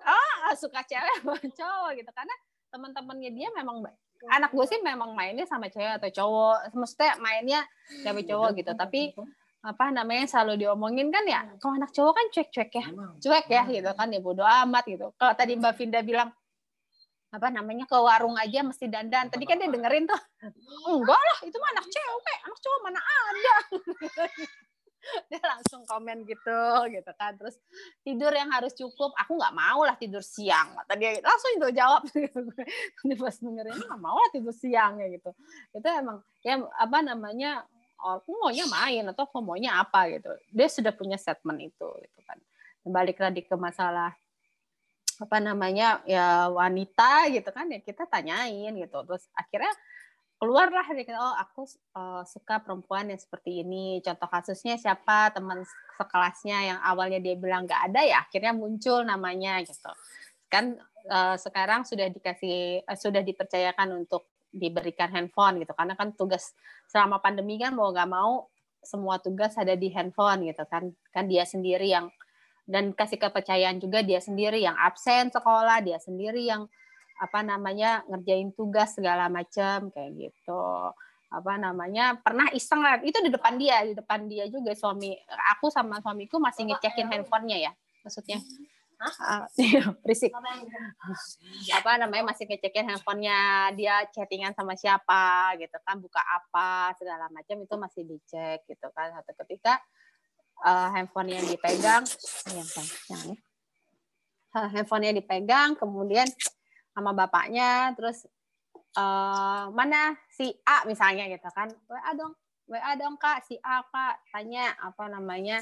[0.06, 2.12] Oh suka cewek sama cowok gitu.
[2.16, 2.36] Karena
[2.72, 3.84] teman-temannya dia memang
[4.32, 6.72] anak gue sih memang mainnya sama cewek atau cowok.
[6.72, 7.62] Maksudnya mainnya
[8.06, 8.72] cewek cowok gitu.
[8.72, 9.12] Tapi
[9.66, 12.86] apa namanya selalu diomongin kan ya kalau anak cowok kan cuek-cuek ya
[13.18, 15.10] cuek ya gitu kan ya bodo amat gitu.
[15.18, 16.30] Kalau tadi Mbak Vinda bilang
[17.34, 19.34] apa namanya ke warung aja mesti dandan.
[19.34, 20.22] Tadi kan dia dengerin tuh
[20.94, 23.56] enggak lah itu mah anak cewek anak cowok mana ada.
[25.30, 27.38] Dia langsung komen gitu gitu kan.
[27.38, 27.62] Terus
[28.02, 29.14] tidur yang harus cukup.
[29.22, 31.22] Aku nggak mau lah tidur siang tadi dia.
[31.22, 32.02] Langsung itu jawab.
[33.06, 35.30] Dia pas dengerin nggak mau lah tidur siang ya gitu.
[35.78, 37.70] Itu emang ya apa namanya
[38.00, 40.32] aku maunya main atau aku maunya apa gitu.
[40.52, 42.38] Dia sudah punya statement itu gitu kan.
[42.86, 44.14] Balik lagi ke masalah
[45.16, 48.98] apa namanya ya wanita gitu kan ya kita tanyain gitu.
[49.08, 49.72] Terus akhirnya
[50.36, 51.64] keluarlah gitu oh aku
[51.96, 54.04] uh, suka perempuan yang seperti ini.
[54.04, 55.32] Contoh kasusnya siapa?
[55.32, 55.64] Teman
[55.96, 59.92] sekelasnya yang awalnya dia bilang nggak ada ya akhirnya muncul namanya gitu.
[60.52, 60.76] Kan
[61.08, 65.76] uh, sekarang sudah dikasih uh, sudah dipercayakan untuk diberikan handphone gitu.
[65.76, 66.56] Karena kan tugas
[66.88, 68.48] selama pandemi kan mau nggak mau
[68.80, 70.88] semua tugas ada di handphone gitu kan.
[71.12, 72.08] Kan dia sendiri yang
[72.66, 76.66] dan kasih kepercayaan juga dia sendiri yang absen sekolah dia sendiri yang
[77.22, 80.64] apa namanya ngerjain tugas segala macam kayak gitu.
[81.30, 83.04] Apa namanya pernah iseng lah.
[83.04, 85.14] Itu di depan dia di depan dia juga suami
[85.52, 87.74] aku sama suamiku masih ngecekin handphonenya ya
[88.06, 88.38] maksudnya
[89.00, 89.46] Hah?
[90.04, 90.32] berisik.
[91.78, 97.60] Apa namanya masih ngecekin handphonenya dia chattingan sama siapa gitu kan buka apa segala macam
[97.60, 99.12] itu masih dicek gitu kan.
[99.20, 99.80] Satu ketika
[100.64, 102.04] uh, handphonenya dipegang
[102.52, 102.68] yang
[103.12, 103.26] yang
[104.56, 106.28] handphonenya dipegang kemudian
[106.96, 108.24] sama bapaknya terus
[108.96, 110.88] uh, mana si A?
[110.88, 111.68] misalnya gitu kan.
[111.92, 112.34] WA dong
[112.72, 114.24] WA dong kak si A kak.
[114.32, 115.60] Tanya apa namanya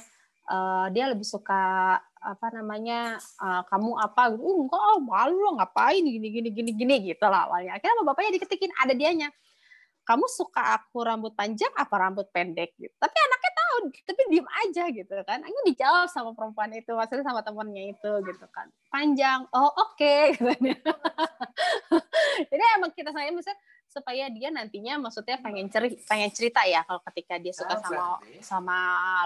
[0.49, 4.31] uh, dia lebih suka apa namanya uh, kamu apa?
[4.33, 4.43] Gitu.
[4.43, 6.03] Uh, enggak oh, malu lo ngapain?
[6.03, 7.75] Gini gini gini gini gitu lah awalnya.
[7.75, 9.29] Akhirnya sama bapaknya diketikin ada dianya.
[10.03, 12.75] Kamu suka aku rambut panjang apa rambut pendek?
[12.75, 12.91] Gitu.
[12.99, 15.39] Tapi anaknya tahu tapi diem aja gitu kan.
[15.43, 18.67] Aku dijawab sama perempuan itu maksudnya sama temennya itu gitu kan.
[18.91, 19.47] Panjang.
[19.51, 20.35] Oh oke okay.
[22.51, 23.59] jadi emang kita saya misalnya
[23.93, 28.77] supaya dia nantinya maksudnya pengen cerita pengen cerita ya kalau ketika dia suka sama sama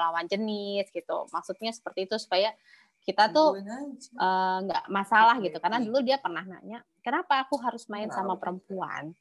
[0.04, 1.24] lawan jenis gitu.
[1.32, 2.52] Maksudnya seperti itu supaya
[3.08, 5.56] kita tuh eh, nggak uh, masalah gitu.
[5.64, 9.16] Karena dulu dia pernah nanya kenapa aku harus main sama perempuan?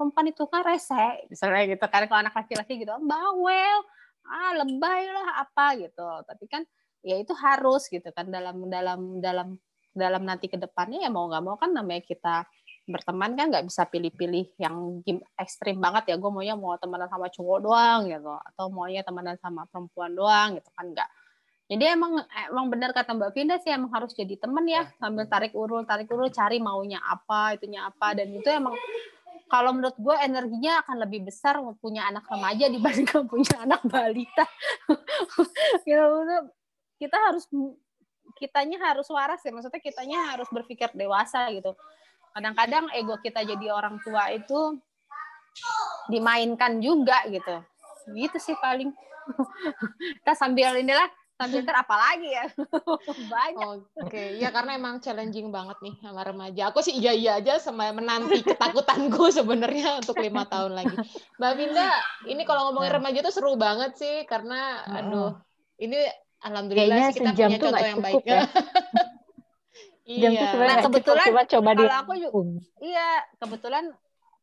[0.00, 3.78] Perempuan itu kan rese misalnya gitu karena kalau anak laki-laki gitu bawel
[4.24, 6.08] ah lebay lah apa gitu.
[6.24, 6.64] Tapi kan
[7.04, 8.32] ya itu harus gitu kan.
[8.32, 9.60] Dalam dalam dalam
[9.96, 12.44] dalam nanti ke depannya ya mau nggak mau kan namanya kita
[12.86, 15.02] berteman kan nggak bisa pilih-pilih yang
[15.36, 16.16] ekstrim banget ya.
[16.16, 20.70] Gue maunya mau temenan sama cowok doang gitu atau maunya temenan sama perempuan doang gitu
[20.72, 21.10] kan nggak.
[21.66, 25.50] Jadi emang emang benar kata Mbak Vinda sih emang harus jadi temen ya sambil tarik
[25.50, 28.78] urul tarik urul cari maunya apa itunya apa dan itu emang
[29.50, 34.46] kalau menurut gue energinya akan lebih besar punya anak remaja dibandingkan punya anak balita.
[35.86, 36.06] Gitu
[36.96, 37.44] kita harus
[38.36, 41.72] kitanya harus waras ya maksudnya kitanya harus berpikir dewasa gitu
[42.36, 44.76] kadang-kadang ego kita jadi orang tua itu
[46.12, 47.64] dimainkan juga gitu.
[48.12, 48.92] Gitu sih paling.
[50.20, 52.44] Kita sambil inilah sambil ter apa lagi ya?
[53.32, 53.66] Banyak.
[53.66, 54.28] Oke okay.
[54.36, 56.62] ya karena emang challenging banget nih sama remaja.
[56.68, 60.96] Aku sih iya iya aja sama menanti ketakutanku sebenarnya untuk lima tahun lagi.
[61.40, 61.88] Mbak Vinda
[62.28, 62.96] ini kalau ngomongin nah.
[63.00, 65.40] remaja tuh seru banget sih karena aduh
[65.80, 66.04] ini
[66.44, 68.22] alhamdulillah sih kita punya contoh yang baik.
[68.28, 68.44] ya.
[70.06, 70.54] Iya.
[70.54, 73.90] Nah kebetulan coba kalau aku juga, iya kebetulan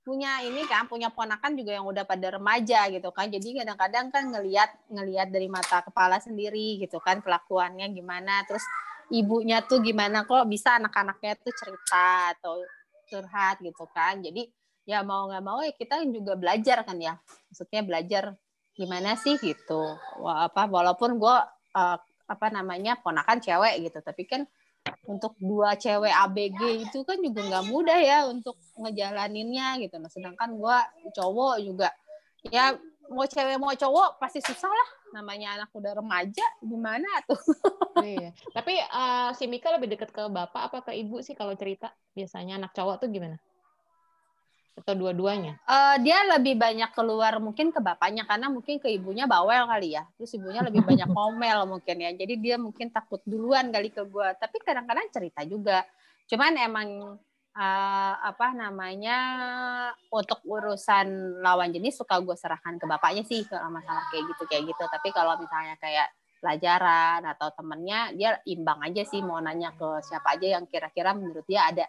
[0.03, 3.32] punya ini kan punya ponakan juga yang udah pada remaja gitu kan.
[3.32, 8.43] Jadi kadang-kadang kan ngelihat ngelihat dari mata kepala sendiri gitu kan kelakuannya gimana.
[8.43, 8.68] Terus
[9.07, 12.59] ibunya tuh gimana kok bisa anak-anaknya tuh cerita atau
[13.07, 14.20] curhat gitu kan.
[14.20, 14.51] Jadi
[14.84, 17.16] ya mau nggak mau ya kita juga belajar kan ya.
[17.47, 18.24] Maksudnya belajar
[18.76, 19.95] gimana sih gitu.
[20.20, 21.36] Wah, apa walaupun gue
[21.80, 21.97] uh,
[22.28, 24.03] apa namanya ponakan cewek gitu.
[24.03, 24.43] Tapi kan
[25.04, 29.99] untuk dua cewek ABG itu kan juga nggak mudah ya untuk ngejalaninnya gitu.
[29.99, 30.78] Nah, sedangkan gue
[31.12, 31.91] cowok juga
[32.47, 32.76] ya
[33.12, 37.38] mau cewek mau cowok pasti susah lah namanya anak udah remaja gimana tuh.
[38.16, 38.32] iya.
[38.56, 42.58] Tapi uh, si Mika lebih dekat ke bapak apa ke ibu sih kalau cerita biasanya
[42.58, 43.38] anak cowok tuh gimana?
[44.74, 45.61] Atau dua-duanya?
[45.69, 50.03] Uh, dia lebih banyak keluar mungkin ke bapaknya karena mungkin ke ibunya bawel kali ya.
[50.17, 52.11] Terus ibunya lebih banyak ngomel mungkin ya.
[52.13, 54.28] Jadi dia mungkin takut duluan kali ke gue.
[54.38, 55.86] Tapi kadang-kadang cerita juga.
[56.26, 56.89] Cuman emang
[57.53, 59.17] uh, apa namanya
[60.09, 64.63] untuk urusan lawan jenis suka gue serahkan ke bapaknya sih kalau masalah kayak gitu kayak
[64.65, 64.84] gitu.
[64.89, 66.09] Tapi kalau misalnya kayak
[66.43, 71.47] pelajaran atau temennya dia imbang aja sih mau nanya ke siapa aja yang kira-kira menurut
[71.47, 71.88] dia ada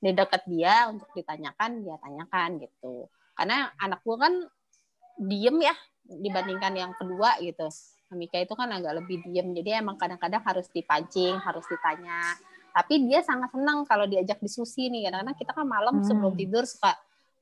[0.00, 3.08] di dekat dia untuk ditanyakan dia tanyakan gitu.
[3.34, 4.34] Karena anak gue kan
[5.18, 5.74] diem ya
[6.04, 7.66] dibandingkan yang kedua gitu.
[8.14, 12.20] Mika itu kan agak lebih diem jadi emang kadang-kadang harus dipancing harus ditanya.
[12.74, 16.06] Tapi dia sangat senang kalau diajak diskusi nih kadang-kadang kita kan malam hmm.
[16.06, 16.94] sebelum tidur suka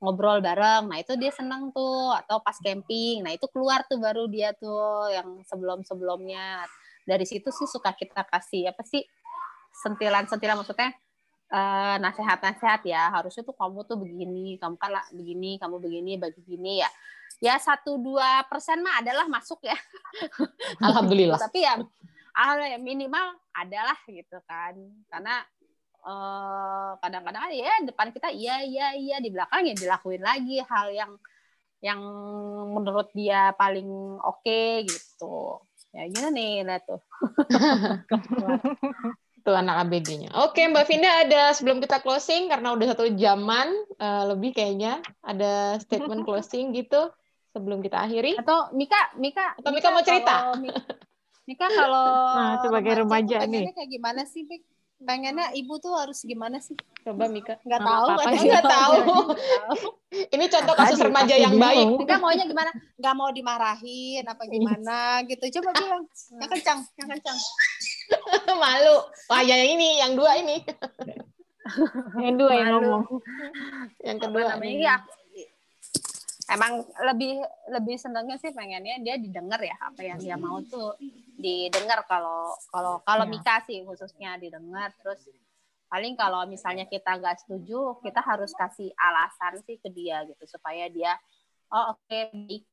[0.02, 0.88] ngobrol bareng.
[0.90, 3.22] Nah itu dia senang tuh atau pas camping.
[3.22, 6.66] Nah itu keluar tuh baru dia tuh yang sebelum sebelumnya
[7.06, 9.02] dari situ sih suka kita kasih apa sih
[9.82, 10.94] sentilan-sentilan maksudnya
[11.52, 13.12] uh, nasihat-nasihat ya.
[13.12, 16.90] Harusnya tuh kamu tuh begini kamu kan lah begini kamu begini begini ya.
[17.42, 19.76] Ya satu dua persen mah adalah masuk ya.
[20.88, 21.38] Alhamdulillah.
[21.38, 21.76] Tapi ya
[22.72, 24.74] ya minimal adalah gitu kan.
[25.12, 25.44] Karena
[26.98, 29.16] kadang kadang-kadang ya depan kita iya iya iya.
[29.20, 31.12] Di belakang ya dilakuin lagi hal yang
[31.82, 32.00] yang
[32.74, 35.62] menurut dia paling oke okay, gitu.
[35.92, 37.04] Ya gini nih lihat tuh
[39.42, 40.30] Tuh anak ABG-nya.
[40.46, 45.82] Oke, Mbak Vinda ada sebelum kita closing karena udah satu jaman uh, lebih kayaknya ada
[45.82, 47.10] statement closing gitu
[47.50, 48.38] sebelum kita akhiri.
[48.38, 50.34] Atau Mika, Mika, atau Mika, Mika mau cerita?
[50.38, 50.54] Kalau,
[51.42, 52.06] Mika kalau
[52.38, 53.74] nah, sebagai remaja, remaja nih.
[53.74, 54.72] kayak gimana sih, Mika?
[55.02, 56.78] pengennya ibu tuh harus gimana sih?
[57.02, 57.58] Coba Mika.
[57.66, 58.96] Nggak tahu, apa nggak tahu.
[60.34, 61.86] Ini contoh kasus remaja yang baik.
[61.98, 62.70] Mika maunya gimana?
[62.96, 65.44] Nggak mau dimarahin apa gimana gitu.
[65.60, 66.02] Coba bilang
[66.38, 67.38] yang kencang, yang kencang.
[68.62, 68.96] Malu.
[69.30, 70.56] Wah, ya yang ini, yang dua ini.
[72.18, 73.04] yang dua yang ngomong.
[74.02, 74.46] Yang kedua.
[74.52, 74.78] Apa namanya?
[74.82, 74.96] Ya,
[76.52, 77.40] emang lebih
[77.72, 80.92] lebih senangnya sih pengennya dia didengar ya apa yang dia mau tuh
[81.38, 83.30] didengar kalau kalau kalau ya.
[83.30, 85.22] Mika sih khususnya didengar terus
[85.88, 90.88] paling kalau misalnya kita nggak setuju kita harus kasih alasan sih ke dia gitu supaya
[90.92, 91.16] dia
[91.72, 92.64] oh oke okay,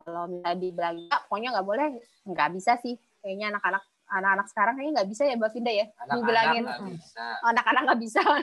[0.00, 1.86] kalau misalnya dibilang ya, pokoknya nggak boleh
[2.24, 5.86] nggak bisa sih kayaknya anak-anak anak-anak sekarang kayaknya nggak bisa ya Mbak Vinda ya?
[6.02, 6.64] Anak dibilangin.
[7.46, 8.38] anak-anak nggak bisa, oh,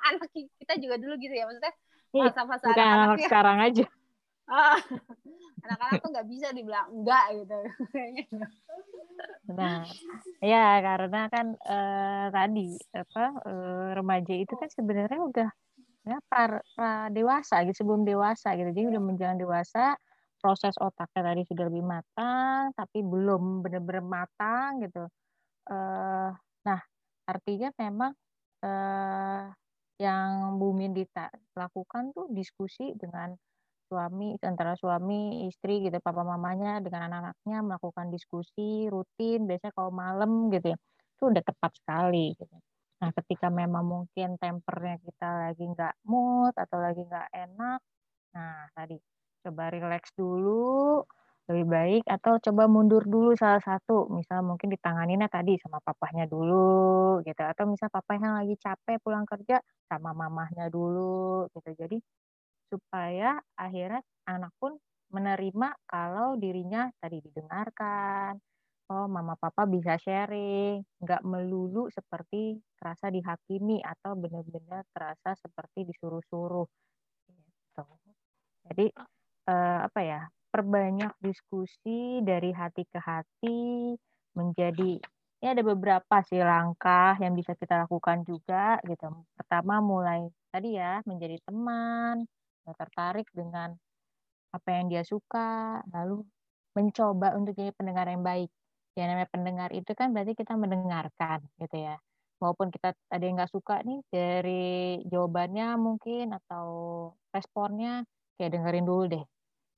[0.06, 1.74] anak kita juga dulu gitu ya maksudnya
[2.10, 3.86] masa-masa Bukan anak-anak sekarang aja.
[4.50, 4.78] Ah,
[5.66, 7.58] anak-anak tuh nggak bisa dibilang enggak gitu.
[9.50, 9.86] nah,
[10.42, 15.50] ya karena kan eh, tadi apa eh, remaja itu kan sebenarnya udah
[16.00, 18.70] ya pra, pra dewasa gitu sebelum dewasa gitu.
[18.74, 19.94] Jadi udah menjelang dewasa
[20.42, 25.04] proses otaknya tadi sudah lebih matang tapi belum benar-benar matang gitu
[25.70, 26.30] eh,
[26.66, 26.80] nah
[27.28, 28.12] artinya memang
[28.64, 29.44] eh,
[30.00, 33.36] yang Bu Mindita lakukan tuh diskusi dengan
[33.90, 40.48] suami antara suami istri gitu papa mamanya dengan anak-anaknya melakukan diskusi rutin biasanya kalau malam
[40.54, 40.78] gitu ya
[41.20, 42.56] itu udah tepat sekali gitu.
[43.02, 47.80] Nah ketika memang mungkin tempernya kita lagi nggak mood atau lagi nggak enak,
[48.32, 48.96] nah tadi
[49.44, 51.04] coba relax dulu,
[51.50, 54.06] lebih baik atau coba mundur dulu salah satu.
[54.12, 57.42] Misal mungkin ditanganinnya tadi sama papahnya dulu gitu.
[57.42, 59.58] Atau misal papahnya lagi capek pulang kerja
[59.90, 61.70] sama mamahnya dulu gitu.
[61.74, 61.96] Jadi
[62.70, 64.78] supaya akhirnya anak pun
[65.14, 68.38] menerima kalau dirinya tadi didengarkan.
[68.90, 70.82] Oh mama papa bisa sharing.
[71.02, 76.66] Nggak melulu seperti terasa dihakimi atau benar-benar terasa seperti disuruh-suruh
[77.30, 77.84] gitu.
[78.68, 78.86] jadi
[79.50, 80.20] eh, apa ya
[80.50, 83.94] perbanyak diskusi dari hati ke hati
[84.34, 84.98] menjadi
[85.40, 89.08] ya ada beberapa sih langkah yang bisa kita lakukan juga gitu.
[89.38, 92.26] Pertama mulai tadi ya menjadi teman,
[92.76, 93.72] tertarik dengan
[94.54, 96.26] apa yang dia suka, lalu
[96.76, 98.50] mencoba untuk jadi pendengar yang baik.
[98.98, 101.96] Ya namanya pendengar itu kan berarti kita mendengarkan gitu ya.
[102.42, 106.66] Maupun kita ada yang nggak suka nih dari jawabannya mungkin atau
[107.32, 108.02] responnya,
[108.36, 109.24] kayak dengerin dulu deh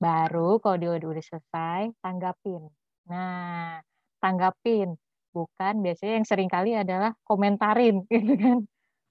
[0.03, 2.66] Baru kalau dia udah, udah selesai, tanggapin.
[3.07, 3.78] Nah,
[4.18, 4.98] tanggapin.
[5.30, 8.59] Bukan biasanya yang sering kali adalah komentarin gitu kan.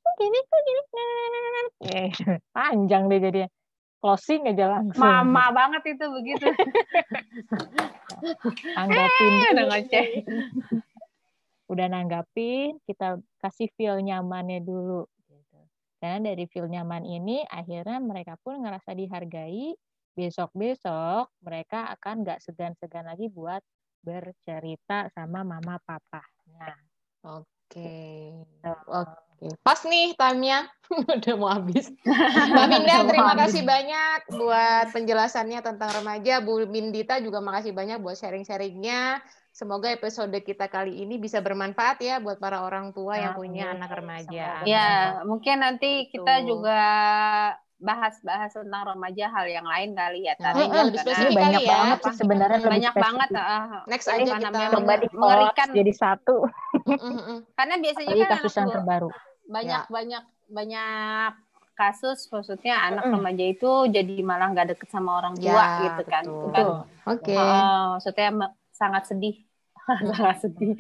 [0.04, 0.82] Oh, gini kok gini.
[1.96, 2.12] Eh,
[2.56, 3.50] panjang deh jadinya.
[4.02, 5.00] Closing aja langsung.
[5.00, 6.48] Mama banget itu begitu.
[8.78, 9.32] tanggapin.
[9.32, 10.08] Eh, udah ngoceh.
[11.72, 15.08] Udah nanggapin, kita kasih feel nyamannya dulu.
[15.30, 15.60] Gitu.
[16.02, 19.78] Dan dari feel nyaman ini, akhirnya mereka pun ngerasa dihargai,
[20.14, 23.64] besok-besok mereka akan nggak segan-segan lagi buat
[24.02, 26.74] bercerita sama mama papanya.
[27.22, 28.34] Oke.
[28.90, 29.48] Oke.
[29.62, 30.68] Pas nih time-nya.
[31.16, 31.88] Udah mau habis.
[32.52, 36.42] Mbak Minda, terima kasih banyak buat penjelasannya tentang remaja.
[36.44, 39.22] Bu Mindita juga makasih banyak buat sharing-sharingnya.
[39.62, 43.94] Semoga episode kita kali ini bisa bermanfaat ya buat para orang tua yang punya anak
[43.94, 44.66] remaja.
[44.66, 46.82] Ya, mungkin nanti kita juga
[47.78, 51.74] bahas-bahas tentang remaja hal yang lain kali ya tadi hmm, lebih spesifik banyak ya.
[51.74, 56.36] banget sih sebenarnya banyak banget uh, next aja kita coba mengerikan jadi satu.
[57.58, 59.10] Karena biasanya Apalagi kan kasus yang terbaru.
[59.46, 59.90] banyak ya.
[59.94, 61.32] banyak banyak
[61.78, 63.14] kasus maksudnya anak mm.
[63.14, 66.66] remaja itu jadi malah nggak deket sama orang tua ya, gitu kan, kan?
[67.06, 67.30] Oke.
[67.30, 67.38] Okay.
[67.38, 68.30] uh, maksudnya
[68.74, 69.38] sangat sedih
[70.42, 70.74] sedih.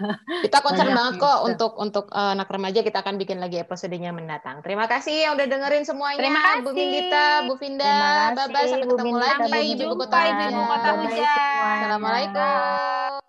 [0.44, 4.60] Kita concern banget kok untuk untuk uh, anak remaja kita akan bikin lagi episodenya mendatang.
[4.62, 6.18] Terima kasih yang udah dengerin semuanya.
[6.20, 6.62] Terima kasih.
[6.64, 7.96] Bu Mindita, Bu Vinda,
[8.34, 10.52] bye bye sampai ketemu lagi di Ibu Kota Hujan.
[11.78, 13.27] Assalamualaikum.